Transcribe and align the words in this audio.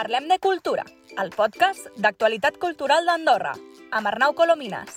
Parlem 0.00 0.30
de 0.30 0.38
Cultura, 0.40 0.86
el 1.20 1.28
podcast 1.36 1.90
d'actualitat 2.00 2.54
cultural 2.56 3.04
d'Andorra, 3.04 3.50
amb 3.92 4.08
Arnau 4.08 4.32
Colomines. 4.32 4.94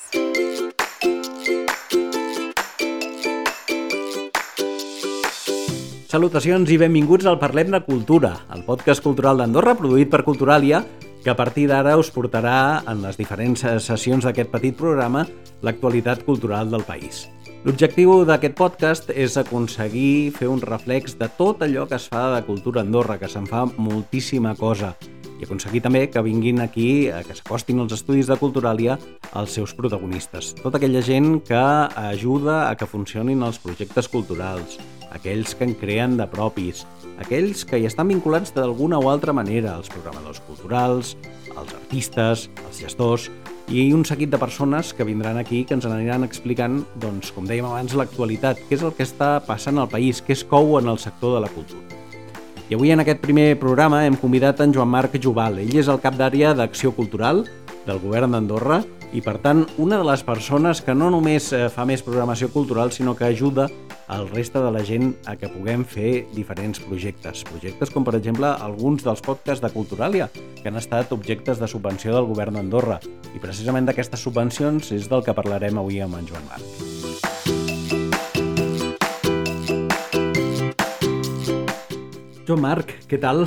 Salutacions 6.07 6.71
i 6.71 6.79
benvinguts 6.79 7.27
al 7.27 7.35
Parlem 7.41 7.75
de 7.75 7.83
Cultura, 7.83 8.31
el 8.55 8.63
podcast 8.63 9.03
cultural 9.03 9.43
d'Andorra 9.43 9.75
produït 9.75 10.07
per 10.07 10.23
Culturalia, 10.23 10.85
que 11.19 11.35
a 11.35 11.35
partir 11.35 11.67
d'ara 11.67 11.97
us 11.99 12.07
portarà 12.07 12.57
en 12.87 13.03
les 13.03 13.19
diferents 13.19 13.67
sessions 13.83 14.23
d'aquest 14.23 14.55
petit 14.55 14.79
programa 14.79 15.27
l'actualitat 15.67 16.23
cultural 16.23 16.71
del 16.71 16.87
país. 16.87 17.25
L'objectiu 17.63 18.25
d'aquest 18.27 18.57
podcast 18.59 19.11
és 19.15 19.37
aconseguir 19.39 20.33
fer 20.35 20.49
un 20.51 20.59
reflex 20.59 21.13
de 21.15 21.29
tot 21.37 21.61
allò 21.63 21.85
que 21.87 21.95
es 21.95 22.09
fa 22.11 22.25
de 22.33 22.41
cultura 22.43 22.81
a 22.81 22.83
Andorra, 22.83 23.15
que 23.21 23.29
se'n 23.31 23.45
fa 23.47 23.61
moltíssima 23.77 24.51
cosa, 24.59 24.89
i 25.39 25.45
aconseguir 25.47 25.79
també 25.85 26.01
que 26.11 26.25
vinguin 26.25 26.59
aquí, 26.59 27.07
eh, 27.07 27.21
que 27.23 27.37
s'acostin 27.37 27.79
als 27.79 27.95
estudis 27.95 28.27
de 28.27 28.35
Culturalia 28.35 28.97
els 29.39 29.55
seus 29.55 29.71
protagonistes. 29.77 30.51
Tota 30.59 30.75
aquella 30.75 30.99
gent 31.07 31.39
que 31.47 31.61
ajuda 32.03 32.65
a 32.67 32.75
que 32.75 32.89
funcionin 32.97 33.47
els 33.47 33.61
projectes 33.63 34.11
culturals, 34.11 34.75
aquells 35.15 35.55
que 35.55 35.63
en 35.63 35.77
creen 35.79 36.17
de 36.19 36.27
propis, 36.27 36.83
aquells 37.23 37.63
que 37.63 37.79
hi 37.79 37.87
estan 37.87 38.11
vinculats 38.11 38.51
d'alguna 38.51 38.99
o 38.99 39.07
altra 39.07 39.31
manera, 39.31 39.77
els 39.79 39.87
programadors 39.87 40.43
culturals, 40.49 41.15
els 41.55 41.71
artistes, 41.79 42.49
els 42.67 42.83
gestors 42.83 43.31
i 43.71 43.87
un 43.95 44.03
seguit 44.05 44.29
de 44.29 44.37
persones 44.37 44.91
que 44.93 45.05
vindran 45.07 45.37
aquí 45.39 45.63
que 45.63 45.75
ens 45.77 45.85
aniran 45.87 46.25
explicant, 46.27 46.81
doncs, 46.99 47.31
com 47.31 47.47
dèiem 47.47 47.67
abans, 47.69 47.95
l'actualitat, 47.95 48.59
què 48.67 48.75
és 48.75 48.83
el 48.83 48.93
que 48.97 49.07
està 49.07 49.37
passant 49.45 49.79
al 49.79 49.91
país, 49.91 50.19
què 50.21 50.35
es 50.35 50.43
cou 50.43 50.77
en 50.79 50.91
el 50.91 50.99
sector 50.99 51.37
de 51.37 51.45
la 51.45 51.51
cultura. 51.53 51.81
I 52.69 52.75
avui 52.75 52.91
en 52.91 53.03
aquest 53.03 53.21
primer 53.23 53.53
programa 53.59 54.05
hem 54.05 54.15
convidat 54.19 54.61
en 54.63 54.73
Joan 54.75 54.91
Marc 54.91 55.15
Jubal. 55.21 55.59
Ell 55.61 55.75
és 55.77 55.89
el 55.91 56.01
cap 56.03 56.15
d'àrea 56.19 56.53
d'Acció 56.57 56.93
Cultural 56.95 57.43
del 57.85 57.99
govern 58.03 58.31
d'Andorra 58.35 58.81
i, 59.13 59.21
per 59.21 59.37
tant, 59.37 59.61
una 59.77 59.99
de 60.01 60.05
les 60.07 60.23
persones 60.25 60.81
que 60.81 60.95
no 60.97 61.11
només 61.13 61.51
eh, 61.53 61.67
fa 61.69 61.85
més 61.85 62.01
programació 62.01 62.49
cultural, 62.49 62.91
sinó 62.91 63.13
que 63.13 63.27
ajuda 63.27 63.67
al 64.09 64.25
resta 64.31 64.61
de 64.63 64.71
la 64.73 64.81
gent 64.83 65.13
a 65.29 65.35
que 65.37 65.51
puguem 65.53 65.85
fer 65.85 66.25
diferents 66.33 66.81
projectes. 66.81 67.43
Projectes 67.45 67.93
com, 67.93 68.03
per 68.03 68.15
exemple, 68.17 68.49
alguns 68.49 69.05
dels 69.05 69.21
podcasts 69.21 69.61
de 69.61 69.69
Culturalia, 69.73 70.29
que 70.33 70.71
han 70.71 70.81
estat 70.81 71.13
objectes 71.13 71.61
de 71.61 71.69
subvenció 71.69 72.15
del 72.15 72.29
govern 72.29 72.57
d'Andorra. 72.57 72.99
I 73.37 73.41
precisament 73.43 73.85
d'aquestes 73.85 74.25
subvencions 74.25 74.89
és 74.97 75.05
del 75.09 75.21
que 75.23 75.37
parlarem 75.37 75.77
avui 75.77 76.01
amb 76.01 76.17
en 76.17 76.27
Joan 76.33 76.49
Marc. 76.49 76.65
Joan 82.43 82.65
Marc, 82.65 82.97
què 83.07 83.21
tal? 83.21 83.45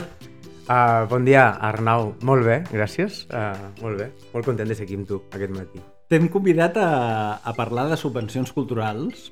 Uh, 0.66 1.06
bon 1.06 1.22
dia, 1.22 1.46
Arnau. 1.62 2.16
Molt 2.26 2.42
bé, 2.42 2.56
gràcies. 2.72 3.22
Uh, 3.30 3.68
molt 3.78 4.00
bé. 4.02 4.08
Molt 4.32 4.48
content 4.48 4.66
de 4.66 4.74
ser 4.74 4.86
aquí 4.88 4.98
amb 4.98 5.06
tu 5.06 5.20
aquest 5.30 5.54
matí. 5.54 5.82
T'hem 6.10 6.26
convidat 6.30 6.78
a, 6.82 6.90
a 7.38 7.52
parlar 7.54 7.86
de 7.92 7.98
subvencions 8.00 8.50
culturals 8.54 9.28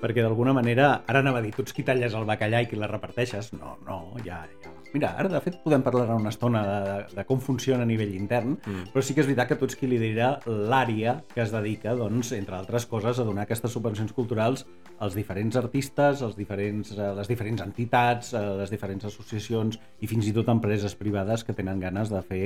perquè 0.00 0.24
d'alguna 0.24 0.52
manera, 0.56 0.88
ara 1.08 1.20
anava 1.24 1.40
a 1.40 1.44
dir, 1.44 1.52
tu 1.56 1.64
ets 1.64 1.76
qui 1.76 1.84
talles 1.84 2.16
el 2.16 2.28
bacallà 2.28 2.64
i 2.64 2.68
qui 2.68 2.80
la 2.80 2.88
reparteixes. 2.90 3.52
No, 3.56 3.76
no, 3.88 4.00
ja, 4.24 4.42
ja. 4.64 4.73
Mira, 4.94 5.08
ara 5.18 5.26
de 5.26 5.40
fet 5.42 5.56
podem 5.64 5.82
parlar 5.82 6.06
una 6.14 6.30
estona 6.30 6.60
de, 6.62 6.74
de, 6.86 7.16
de 7.16 7.22
com 7.26 7.40
funciona 7.42 7.82
a 7.82 7.88
nivell 7.88 8.12
intern, 8.14 8.52
mm. 8.60 8.92
però 8.94 9.02
sí 9.02 9.16
que 9.16 9.24
és 9.24 9.26
veritat 9.26 9.50
que 9.50 9.56
tu 9.58 9.66
ets 9.66 9.74
qui 9.80 9.88
lidera 9.90 10.36
l'àrea 10.46 11.16
que 11.32 11.42
es 11.42 11.50
dedica, 11.50 11.96
doncs, 11.98 12.30
entre 12.36 12.54
altres 12.60 12.86
coses, 12.86 13.18
a 13.18 13.26
donar 13.26 13.42
aquestes 13.42 13.74
subvencions 13.74 14.14
culturals 14.14 14.62
als 15.02 15.18
diferents 15.18 15.58
artistes, 15.58 16.22
als 16.22 16.38
diferents, 16.38 16.94
a 16.94 17.10
les 17.18 17.30
diferents 17.30 17.66
entitats, 17.66 18.30
a 18.38 18.44
les 18.62 18.70
diferents 18.70 19.10
associacions 19.10 19.82
i 19.98 20.06
fins 20.06 20.30
i 20.30 20.36
tot 20.36 20.54
empreses 20.54 20.94
privades 20.94 21.42
que 21.42 21.58
tenen 21.58 21.82
ganes 21.82 22.14
de 22.14 22.22
fer 22.22 22.44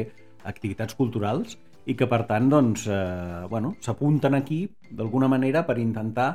activitats 0.49 0.97
culturals 0.97 1.59
i 1.85 2.01
que, 2.01 2.09
per 2.09 2.25
tant, 2.33 2.49
doncs, 2.49 2.89
eh, 2.89 3.45
bueno, 3.53 3.77
s'apunten 3.85 4.41
aquí 4.41 4.65
d'alguna 4.89 5.29
manera 5.29 5.67
per 5.69 5.77
intentar 5.85 6.31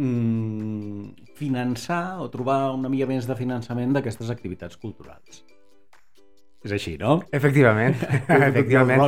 mm, 0.00 1.30
finançar 1.38 2.20
o 2.24 2.28
trobar 2.32 2.72
una 2.74 2.90
mica 2.92 3.08
més 3.10 3.28
de 3.28 3.36
finançament 3.38 3.92
d'aquestes 3.96 4.32
activitats 4.32 4.80
culturals. 4.80 5.44
És 6.64 6.72
així, 6.76 6.96
no? 7.00 7.20
Efectivament, 7.32 7.96
efectivament. 8.50 9.04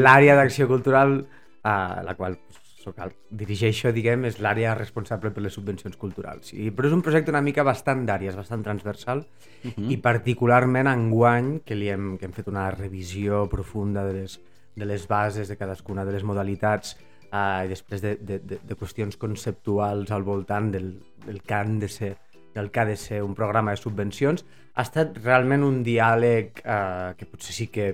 L'àrea 0.00 0.36
d'acció 0.38 0.68
cultural, 0.68 1.20
a 1.64 1.76
la 2.04 2.16
qual 2.16 2.36
soc 2.80 3.00
el, 3.04 3.12
dirigeixo, 3.42 3.92
diguem, 3.92 4.24
és 4.28 4.38
l'àrea 4.40 4.72
responsable 4.76 5.32
per 5.34 5.42
les 5.44 5.56
subvencions 5.56 5.96
culturals. 6.00 6.54
I, 6.56 6.70
però 6.72 6.88
és 6.88 6.96
un 6.96 7.02
projecte 7.04 7.32
una 7.32 7.42
mica 7.44 7.64
bastant 7.66 8.06
d'àrees, 8.08 8.36
bastant 8.38 8.64
transversal, 8.64 9.20
uh 9.20 9.68
-huh. 9.68 9.90
i 9.92 9.98
particularment 10.00 10.88
enguany, 10.88 11.60
que, 11.64 11.74
li 11.74 11.88
hem, 11.88 12.16
que 12.18 12.24
hem 12.24 12.32
fet 12.32 12.48
una 12.48 12.70
revisió 12.70 13.46
profunda 13.48 14.04
de 14.04 14.14
les, 14.20 14.40
de 14.74 14.86
les 14.86 15.06
bases 15.06 15.48
de 15.48 15.56
cadascuna 15.56 16.04
de 16.04 16.12
les 16.12 16.24
modalitats, 16.24 16.96
uh, 17.32 17.62
i 17.64 17.70
després 17.70 18.02
de, 18.04 18.16
de, 18.20 18.40
de, 18.42 18.60
de 18.66 18.78
qüestions 18.78 19.16
conceptuals 19.20 20.10
al 20.10 20.26
voltant 20.26 20.70
del, 20.74 20.92
del 21.26 21.40
que 21.42 21.56
han 21.56 21.78
de 21.82 21.88
ser 21.88 22.16
del 22.54 22.70
que 22.70 22.80
ha 22.80 22.84
de 22.84 22.96
ser 22.96 23.22
un 23.22 23.34
programa 23.38 23.70
de 23.70 23.78
subvencions, 23.78 24.44
ha 24.74 24.82
estat 24.82 25.18
realment 25.22 25.62
un 25.62 25.84
diàleg 25.86 26.62
eh, 26.64 27.12
que 27.18 27.28
potser 27.28 27.54
sí 27.54 27.66
que 27.70 27.92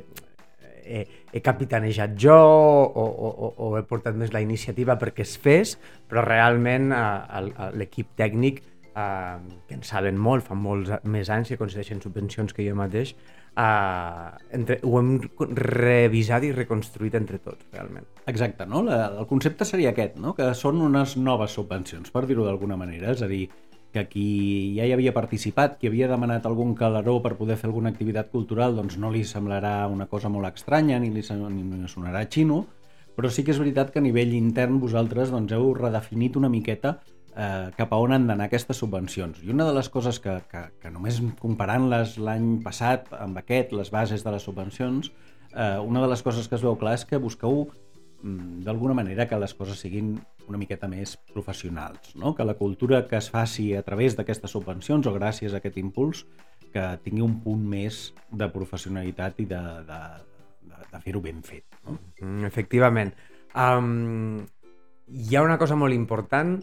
he, 0.86 1.02
he 1.32 1.42
capitanejat 1.44 2.14
jo 2.20 2.36
o, 2.36 3.04
o, 3.04 3.50
o 3.66 3.70
he 3.78 3.84
portat 3.88 4.16
més 4.16 4.32
la 4.34 4.42
iniciativa 4.44 4.96
perquè 5.00 5.26
es 5.26 5.36
fes, 5.42 5.76
però 6.08 6.24
realment 6.24 6.92
eh, 6.94 7.42
l'equip 7.76 8.14
tècnic, 8.18 8.62
eh, 8.94 9.36
que 9.68 9.76
en 9.76 9.84
saben 9.86 10.16
molt, 10.16 10.46
fa 10.46 10.56
molts 10.58 10.92
més 11.04 11.32
anys 11.32 11.52
que 11.52 11.60
concedeixen 11.60 12.00
subvencions 12.04 12.56
que 12.56 12.66
jo 12.66 12.76
mateix, 12.78 13.16
uh, 13.56 14.36
entre, 14.54 14.78
ho 14.84 14.98
hem 15.00 15.12
revisat 15.58 16.46
i 16.46 16.52
reconstruït 16.54 17.16
entre 17.18 17.40
tots, 17.42 17.66
realment. 17.72 18.06
Exacte, 18.30 18.66
no? 18.68 18.82
La, 18.86 19.06
el 19.08 19.28
concepte 19.30 19.66
seria 19.68 19.92
aquest, 19.94 20.18
no? 20.22 20.34
que 20.36 20.52
són 20.54 20.82
unes 20.84 21.16
noves 21.16 21.56
subvencions, 21.56 22.12
per 22.12 22.26
dir-ho 22.28 22.46
d'alguna 22.46 22.78
manera, 22.80 23.14
és 23.16 23.24
a 23.24 23.30
dir, 23.30 23.46
que 23.96 24.04
qui 24.10 24.28
ja 24.76 24.84
hi 24.84 24.92
havia 24.92 25.14
participat, 25.16 25.78
qui 25.80 25.88
havia 25.88 26.08
demanat 26.10 26.44
algun 26.44 26.74
calaró 26.76 27.16
per 27.24 27.36
poder 27.38 27.56
fer 27.56 27.70
alguna 27.70 27.92
activitat 27.94 28.28
cultural, 28.32 28.76
doncs 28.76 28.98
no 29.00 29.10
li 29.14 29.24
semblarà 29.24 29.86
una 29.88 30.08
cosa 30.10 30.28
molt 30.28 30.50
estranya 30.52 30.98
ni 31.00 31.12
li, 31.14 31.24
ni 31.24 31.88
sonarà 31.88 32.26
xino, 32.28 32.66
però 33.16 33.30
sí 33.32 33.44
que 33.44 33.54
és 33.54 33.60
veritat 33.62 33.94
que 33.94 34.02
a 34.02 34.04
nivell 34.04 34.34
intern 34.36 34.76
vosaltres 34.82 35.32
doncs, 35.32 35.54
heu 35.56 35.72
redefinit 35.78 36.36
una 36.36 36.52
miqueta 36.52 36.98
eh, 37.36 37.70
cap 37.76 37.92
a 37.92 38.00
on 38.00 38.14
han 38.16 38.26
d'anar 38.28 38.48
aquestes 38.48 38.80
subvencions. 38.80 39.42
I 39.44 39.52
una 39.52 39.66
de 39.68 39.74
les 39.76 39.88
coses 39.92 40.18
que, 40.22 40.38
que, 40.50 40.62
que 40.82 40.92
només 40.92 41.20
comparant-les 41.40 42.16
l'any 42.18 42.56
passat 42.64 43.10
amb 43.18 43.38
aquest, 43.42 43.74
les 43.76 43.92
bases 43.92 44.24
de 44.24 44.32
les 44.34 44.46
subvencions, 44.48 45.12
eh, 45.52 45.76
una 45.78 46.02
de 46.02 46.08
les 46.12 46.24
coses 46.24 46.48
que 46.48 46.56
es 46.58 46.64
veu 46.64 46.78
clar 46.80 46.96
és 46.96 47.04
que 47.08 47.20
busqueu 47.22 47.66
mm, 47.66 48.64
d'alguna 48.66 48.96
manera 48.96 49.28
que 49.28 49.38
les 49.40 49.54
coses 49.54 49.80
siguin 49.84 50.16
una 50.46 50.58
miqueta 50.58 50.88
més 50.88 51.16
professionals, 51.32 52.14
no? 52.14 52.34
que 52.34 52.46
la 52.46 52.54
cultura 52.54 53.04
que 53.06 53.18
es 53.18 53.30
faci 53.30 53.72
a 53.74 53.82
través 53.82 54.16
d'aquestes 54.16 54.52
subvencions 54.54 55.06
o 55.06 55.14
gràcies 55.14 55.52
a 55.52 55.60
aquest 55.60 55.78
impuls 55.82 56.24
que 56.72 56.84
tingui 57.04 57.24
un 57.24 57.40
punt 57.42 57.62
més 57.66 58.10
de 58.30 58.48
professionalitat 58.52 59.40
i 59.42 59.48
de, 59.50 59.62
de, 59.88 60.00
de, 60.70 60.84
de 60.92 61.00
fer-ho 61.02 61.22
ben 61.24 61.42
fet. 61.44 61.66
No? 61.84 61.98
Mm, 62.20 62.46
efectivament. 62.48 63.12
Um, 63.56 64.44
hi 65.06 65.36
ha 65.36 65.42
una 65.46 65.56
cosa 65.58 65.78
molt 65.78 65.96
important 65.96 66.58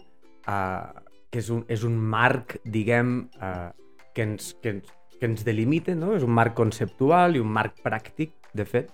uh, 0.48 1.04
que 1.30 1.40
és 1.42 1.50
un, 1.50 1.64
és 1.72 1.84
un 1.86 1.96
marc, 1.98 2.58
diguem, 2.64 3.16
uh, 3.42 3.70
que, 4.14 4.26
ens, 4.26 4.52
que, 4.62 4.76
ens, 4.76 4.92
que 5.18 5.26
ens 5.30 5.44
delimita, 5.46 5.96
no? 5.98 6.14
és 6.14 6.26
un 6.26 6.34
marc 6.34 6.54
conceptual 6.58 7.36
i 7.36 7.42
un 7.42 7.50
marc 7.50 7.80
pràctic, 7.84 8.36
de 8.54 8.64
fet, 8.68 8.92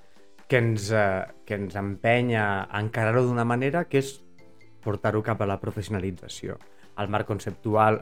que 0.48 0.58
ens, 0.58 0.88
uh, 0.94 1.28
que 1.46 1.58
ens 1.60 1.76
empenya 1.76 2.64
a 2.64 2.80
encarar-ho 2.80 3.26
d'una 3.26 3.44
manera 3.44 3.84
que 3.86 4.00
és 4.00 4.16
portar-ho 4.80 5.22
cap 5.22 5.42
a 5.42 5.48
la 5.48 5.60
professionalització. 5.60 6.56
El 7.00 7.12
marc 7.12 7.28
conceptual 7.28 8.00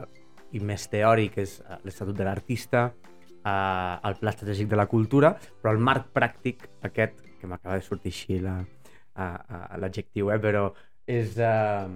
i 0.55 0.59
més 0.63 0.87
teòric 0.89 1.37
és 1.43 1.59
l'Estatut 1.83 2.15
de 2.17 2.25
l'Artista, 2.25 2.87
uh, 2.89 3.99
el 4.07 4.15
Pla 4.19 4.31
Estratègic 4.33 4.67
de 4.71 4.79
la 4.79 4.87
Cultura, 4.89 5.33
però 5.61 5.73
el 5.75 5.81
marc 5.83 6.09
pràctic, 6.15 6.63
aquest, 6.87 7.15
que 7.39 7.47
m'acaba 7.47 7.75
de 7.79 7.85
sortir 7.85 8.11
així 8.13 8.39
l'adjectiu, 8.41 10.25
uh, 10.27 10.29
uh, 10.31 10.33
eh, 10.35 10.39
però 10.43 10.63
és, 11.07 11.37
uh, 11.37 11.87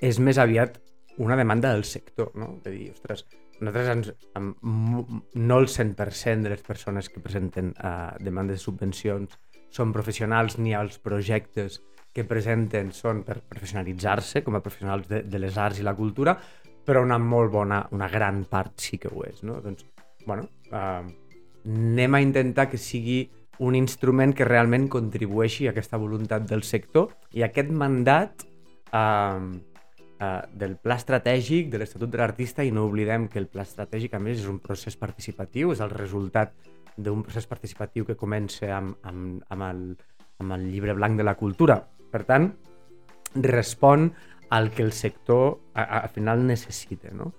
és 0.00 0.20
més 0.20 0.38
aviat 0.38 0.80
una 1.18 1.36
demanda 1.36 1.72
del 1.72 1.84
sector, 1.84 2.32
no? 2.36 2.58
De 2.64 2.70
dir, 2.70 2.90
ostres, 2.92 3.24
nosaltres 3.60 3.88
ens, 3.88 4.12
no 4.36 5.58
el 5.58 5.68
100% 5.72 6.44
de 6.44 6.52
les 6.52 6.62
persones 6.62 7.08
que 7.08 7.22
presenten 7.24 7.72
uh, 7.78 8.12
demandes 8.20 8.60
de 8.60 8.64
subvencions 8.64 9.38
són 9.72 9.94
professionals 9.96 10.58
ni 10.60 10.74
els 10.76 10.98
projectes 11.02 11.80
que 12.16 12.24
presenten 12.24 12.92
són 12.96 13.22
per 13.24 13.40
professionalitzar-se 13.44 14.42
com 14.44 14.56
a 14.56 14.62
professionals 14.64 15.08
de, 15.08 15.22
de 15.24 15.40
les 15.40 15.56
arts 15.60 15.80
i 15.80 15.84
la 15.84 15.96
cultura, 15.96 16.36
però 16.86 17.02
una 17.04 17.18
molt 17.18 17.52
bona, 17.52 17.82
una 17.92 18.08
gran 18.08 18.44
part 18.48 18.76
sí 18.80 19.00
que 19.00 19.10
ho 19.12 19.24
és, 19.26 19.42
no? 19.44 19.58
Doncs, 19.64 19.84
bueno, 20.26 20.46
uh, 20.70 21.02
anem 21.66 22.14
a 22.14 22.22
intentar 22.22 22.68
que 22.70 22.80
sigui 22.80 23.24
un 23.58 23.74
instrument 23.74 24.34
que 24.36 24.44
realment 24.44 24.88
contribueixi 24.92 25.66
a 25.66 25.72
aquesta 25.72 25.96
voluntat 26.00 26.44
del 26.48 26.62
sector 26.62 27.14
i 27.32 27.44
aquest 27.44 27.72
mandat 27.72 28.44
uh, 28.92 29.40
eh, 30.20 30.42
del 30.52 30.76
pla 30.76 30.96
estratègic 31.00 31.70
de 31.72 31.80
l'Estatut 31.80 32.10
de 32.10 32.20
l'Artista 32.20 32.64
i 32.64 32.72
no 32.74 32.86
oblidem 32.88 33.28
que 33.32 33.40
el 33.42 33.48
pla 33.52 33.66
estratègic 33.66 34.14
a 34.14 34.22
més 34.22 34.40
és 34.42 34.48
un 34.50 34.60
procés 34.64 34.96
participatiu, 34.96 35.72
és 35.72 35.82
el 35.84 35.92
resultat 35.92 36.54
d'un 36.96 37.22
procés 37.24 37.46
participatiu 37.48 38.06
que 38.08 38.16
comença 38.16 38.70
amb, 38.78 38.96
amb, 39.04 39.42
amb, 39.52 39.66
el, 39.68 39.82
amb 40.40 40.56
el 40.56 40.70
llibre 40.70 40.96
blanc 40.96 41.18
de 41.18 41.26
la 41.26 41.36
cultura. 41.36 41.80
Per 42.12 42.22
tant, 42.24 42.50
respon 43.34 44.10
al 44.50 44.70
que 44.70 44.82
el 44.82 44.92
sector 44.92 45.58
a, 45.74 45.82
a, 45.82 45.98
al 46.06 46.12
final 46.14 46.46
necessita. 46.46 47.12
No? 47.12 47.32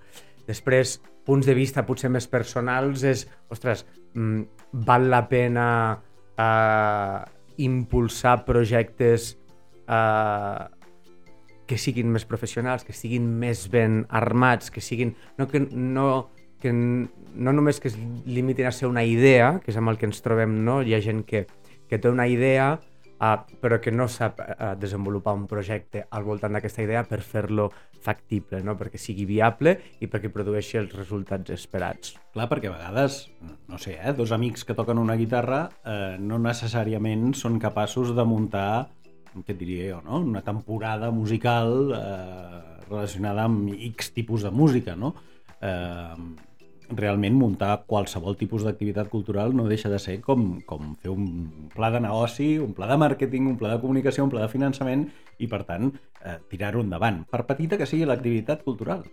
Després, 0.46 0.98
punts 1.26 1.48
de 1.48 1.56
vista 1.56 1.84
potser 1.84 2.10
més 2.12 2.28
personals 2.30 3.02
és, 3.04 3.26
ostres, 3.52 3.84
mm, 4.14 4.44
val 4.86 5.08
la 5.10 5.24
pena 5.28 5.66
eh, 6.38 7.18
impulsar 7.64 8.44
projectes 8.46 9.32
eh, 9.88 10.64
que 11.68 11.78
siguin 11.78 12.10
més 12.12 12.24
professionals, 12.28 12.84
que 12.86 12.96
siguin 12.96 13.28
més 13.40 13.66
ben 13.72 14.02
armats, 14.08 14.72
que 14.72 14.82
siguin... 14.84 15.14
No, 15.38 15.46
que, 15.50 15.60
no, 15.68 16.08
que 16.62 16.72
no 16.72 17.54
només 17.54 17.78
que 17.78 17.92
es 17.92 17.98
limitin 18.26 18.70
a 18.70 18.74
ser 18.74 18.88
una 18.88 19.04
idea, 19.04 19.58
que 19.62 19.72
és 19.74 19.80
amb 19.80 19.92
el 19.92 20.00
que 20.00 20.08
ens 20.08 20.24
trobem, 20.24 20.62
no? 20.64 20.80
Hi 20.82 20.96
ha 20.96 21.02
gent 21.04 21.26
que, 21.28 21.44
que 21.90 22.00
té 22.00 22.10
una 22.10 22.26
idea 22.30 22.78
uh, 23.20 23.36
però 23.60 23.80
que 23.82 23.92
no 23.92 24.08
sap 24.08 24.40
uh, 24.40 24.72
desenvolupar 24.78 25.34
un 25.36 25.46
projecte 25.50 26.04
al 26.10 26.26
voltant 26.26 26.54
d'aquesta 26.56 26.84
idea 26.84 27.04
per 27.08 27.20
fer-lo 27.24 27.68
factible, 27.98 28.60
no? 28.62 28.76
perquè 28.78 28.98
sigui 29.00 29.26
viable 29.26 29.74
i 30.00 30.08
perquè 30.10 30.30
produeixi 30.32 30.78
els 30.78 30.94
resultats 30.94 31.50
esperats. 31.54 32.14
Clar, 32.34 32.46
perquè 32.50 32.70
a 32.70 32.76
vegades, 32.76 33.24
no 33.68 33.80
sé, 33.82 33.96
eh, 33.98 34.14
dos 34.14 34.32
amics 34.32 34.64
que 34.64 34.76
toquen 34.78 35.00
una 35.02 35.16
guitarra 35.18 35.64
eh, 35.82 36.14
no 36.22 36.38
necessàriament 36.38 37.32
són 37.34 37.58
capaços 37.58 38.14
de 38.14 38.24
muntar, 38.28 38.88
què 39.44 39.54
et 39.54 39.60
diria 39.60 39.94
jo, 39.94 40.02
no? 40.04 40.20
una 40.24 40.42
temporada 40.46 41.10
musical 41.14 41.94
eh, 41.96 42.60
relacionada 42.88 43.46
amb 43.48 43.72
X 43.92 44.12
tipus 44.16 44.44
de 44.46 44.52
música, 44.54 44.96
no? 44.96 45.14
Eh, 45.60 46.46
realment 46.88 47.34
muntar 47.36 47.82
qualsevol 47.86 48.36
tipus 48.40 48.64
d'activitat 48.64 49.10
cultural 49.12 49.52
no 49.52 49.66
deixa 49.68 49.90
de 49.92 49.98
ser 50.00 50.18
com, 50.24 50.62
com 50.64 50.94
fer 50.96 51.12
un 51.12 51.68
pla 51.74 51.90
de 51.92 52.00
negoci, 52.00 52.54
un 52.62 52.72
pla 52.76 52.88
de 52.88 52.96
màrqueting, 53.00 53.48
un 53.50 53.58
pla 53.60 53.74
de 53.74 53.80
comunicació, 53.82 54.24
un 54.24 54.32
pla 54.32 54.46
de 54.46 54.52
finançament 54.52 55.04
i, 55.38 55.48
per 55.50 55.64
tant, 55.68 55.90
eh, 56.24 56.38
tirar-ho 56.48 56.80
endavant, 56.84 57.24
per 57.28 57.44
petita 57.48 57.76
que 57.76 57.86
sigui 57.86 58.08
l'activitat 58.08 58.64
cultural. 58.64 59.04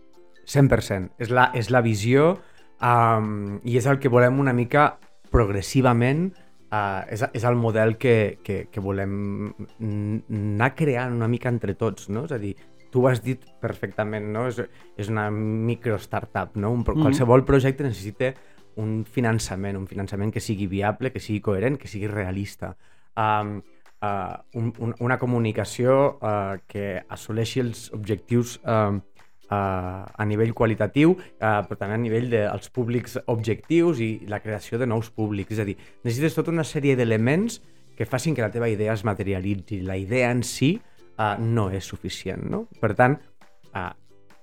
100%. 0.46 1.18
És 1.20 1.34
la, 1.34 1.50
és 1.58 1.72
la 1.74 1.82
visió 1.84 2.36
um, 2.80 3.58
i 3.66 3.78
és 3.80 3.88
el 3.90 4.00
que 4.00 4.12
volem 4.14 4.40
una 4.40 4.54
mica 4.54 4.94
progressivament 5.34 6.30
uh, 6.76 7.02
és, 7.12 7.24
és 7.34 7.46
el 7.48 7.58
model 7.60 7.96
que, 8.02 8.40
que, 8.44 8.66
que 8.72 8.84
volem 8.84 9.54
anar 9.80 10.74
creant 10.76 11.16
una 11.16 11.30
mica 11.32 11.52
entre 11.52 11.76
tots, 11.80 12.10
no? 12.10 12.26
És 12.28 12.36
a 12.36 12.40
dir, 12.42 12.56
tu 12.92 13.04
ho 13.04 13.10
has 13.10 13.22
dit 13.24 13.42
perfectament, 13.64 14.28
no? 14.34 14.48
És, 14.52 14.62
és 15.00 15.12
una 15.12 15.30
micro-startup, 15.32 16.56
no? 16.60 16.74
Un, 16.76 16.84
mm. 16.84 17.02
Qualsevol 17.02 17.46
projecte 17.48 17.88
necessita 17.88 18.34
un 18.82 19.04
finançament, 19.08 19.78
un 19.80 19.88
finançament 19.88 20.34
que 20.36 20.44
sigui 20.44 20.68
viable, 20.72 21.12
que 21.12 21.24
sigui 21.24 21.42
coherent, 21.44 21.80
que 21.80 21.92
sigui 21.92 22.12
realista. 22.12 22.74
Um, 23.16 23.58
uh, 24.04 24.36
un, 24.60 24.72
un, 24.84 24.96
una 25.00 25.18
comunicació 25.20 26.18
uh, 26.20 26.56
que 26.68 27.02
assoleixi 27.08 27.64
els 27.64 27.88
objectius 27.96 28.58
uh, 28.64 29.00
uh, 29.50 30.06
a 30.06 30.26
nivell 30.28 30.54
qualitatiu, 30.58 31.16
uh, 31.16 31.62
però 31.68 31.78
també 31.80 31.98
a 31.98 32.02
nivell 32.02 32.30
dels 32.32 32.72
públics 32.74 33.18
objectius 33.32 34.02
i 34.04 34.10
la 34.32 34.42
creació 34.44 34.80
de 34.82 34.88
nous 34.90 35.10
públics. 35.12 35.56
És 35.56 35.64
a 35.64 35.68
dir, 35.68 35.78
necessites 36.04 36.38
tota 36.38 36.54
una 36.54 36.66
sèrie 36.68 36.98
d'elements 36.98 37.62
que 37.96 38.08
facin 38.10 38.36
que 38.36 38.44
la 38.44 38.52
teva 38.52 38.70
idea 38.70 38.94
es 38.94 39.06
materialitzi. 39.08 39.82
La 39.86 39.98
idea 39.98 40.32
en 40.32 40.44
si 40.44 40.76
uh, 40.76 41.36
no 41.40 41.70
és 41.72 41.88
suficient. 41.88 42.44
No? 42.52 42.66
Per 42.82 42.94
tant, 42.98 43.18
uh, 43.74 43.90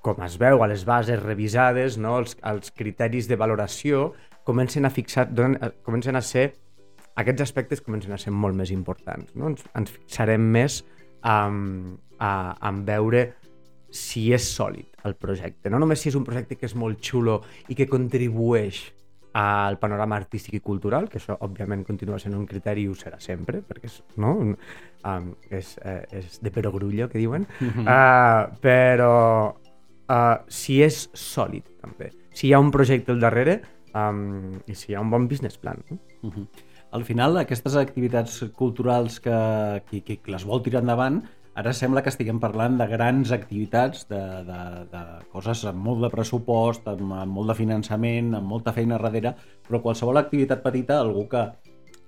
com 0.02 0.22
es 0.26 0.38
veu 0.40 0.64
a 0.64 0.70
les 0.70 0.86
bases 0.88 1.20
revisades, 1.22 1.98
no? 2.00 2.16
els, 2.22 2.36
els 2.48 2.72
criteris 2.74 3.28
de 3.30 3.38
valoració 3.38 4.12
comencen 4.46 4.88
a 4.88 4.90
fixar, 4.90 5.28
donen, 5.30 5.60
uh, 5.60 5.70
comencen 5.86 6.18
a 6.18 6.24
ser 6.24 6.50
aquests 7.20 7.44
aspectes 7.44 7.82
comencen 7.84 8.14
a 8.14 8.18
ser 8.20 8.32
molt 8.32 8.56
més 8.56 8.72
importants. 8.72 9.32
No? 9.36 9.52
Ens, 9.52 9.64
ens 9.78 9.92
fixarem 9.92 10.44
més 10.54 10.80
um, 11.20 11.98
a, 12.18 12.32
en 12.68 12.82
veure 12.88 13.26
si 13.92 14.30
és 14.32 14.48
sòlid 14.56 15.04
el 15.04 15.14
projecte. 15.20 15.70
No 15.70 15.78
només 15.82 16.00
si 16.00 16.08
és 16.08 16.16
un 16.16 16.24
projecte 16.24 16.56
que 16.56 16.66
és 16.66 16.74
molt 16.78 17.00
xulo 17.04 17.42
i 17.68 17.76
que 17.78 17.88
contribueix 17.90 18.82
al 19.38 19.78
panorama 19.80 20.16
artístic 20.16 20.58
i 20.58 20.60
cultural, 20.60 21.08
que 21.08 21.18
això 21.20 21.38
òbviament 21.44 21.84
continua 21.88 22.18
sent 22.20 22.34
un 22.36 22.44
criteri 22.48 22.84
i 22.84 22.90
ho 22.90 22.96
serà 22.96 23.18
sempre, 23.20 23.62
perquè 23.64 23.88
és, 23.88 23.98
no? 24.20 24.34
um, 24.42 25.28
és, 25.48 25.74
eh, 25.80 26.02
és 26.20 26.38
de 26.44 26.52
perogrullo, 26.52 27.08
que 27.08 27.18
diuen, 27.18 27.46
uh 27.60 27.70
-huh. 27.76 27.86
uh, 27.86 28.58
però 28.60 29.54
uh, 30.08 30.36
si 30.48 30.82
és 30.82 31.08
sòlid, 31.12 31.64
també. 31.80 32.12
Si 32.32 32.48
hi 32.48 32.52
ha 32.52 32.60
un 32.60 32.70
projecte 32.70 33.12
al 33.12 33.20
darrere 33.20 33.62
um, 33.94 34.60
i 34.66 34.74
si 34.74 34.92
hi 34.92 34.94
ha 34.94 35.00
un 35.00 35.10
bon 35.10 35.28
business 35.28 35.56
plan. 35.56 35.82
No? 35.90 35.98
Uh 36.22 36.32
-huh. 36.32 36.46
Al 36.92 37.04
final, 37.04 37.38
aquestes 37.38 37.74
activitats 37.76 38.44
culturals 38.54 39.18
que, 39.18 39.82
que, 39.90 40.20
que 40.20 40.30
les 40.30 40.44
vol 40.44 40.62
tirar 40.62 40.82
endavant 40.82 41.22
Ara 41.54 41.74
sembla 41.76 42.00
que 42.00 42.08
estiguem 42.08 42.38
parlant 42.40 42.78
de 42.80 42.86
grans 42.88 43.30
activitats, 43.34 44.06
de, 44.08 44.20
de, 44.46 44.60
de 44.88 45.02
coses 45.34 45.66
amb 45.68 45.82
molt 45.84 46.00
de 46.00 46.08
pressupost, 46.12 46.86
amb, 46.88 47.12
amb 47.12 47.36
molt 47.36 47.52
de 47.52 47.56
finançament, 47.58 48.30
amb 48.38 48.48
molta 48.48 48.72
feina 48.72 48.96
darrere, 48.96 49.34
però 49.66 49.82
qualsevol 49.84 50.20
activitat 50.20 50.62
petita, 50.64 51.02
algú 51.02 51.26
que 51.28 51.44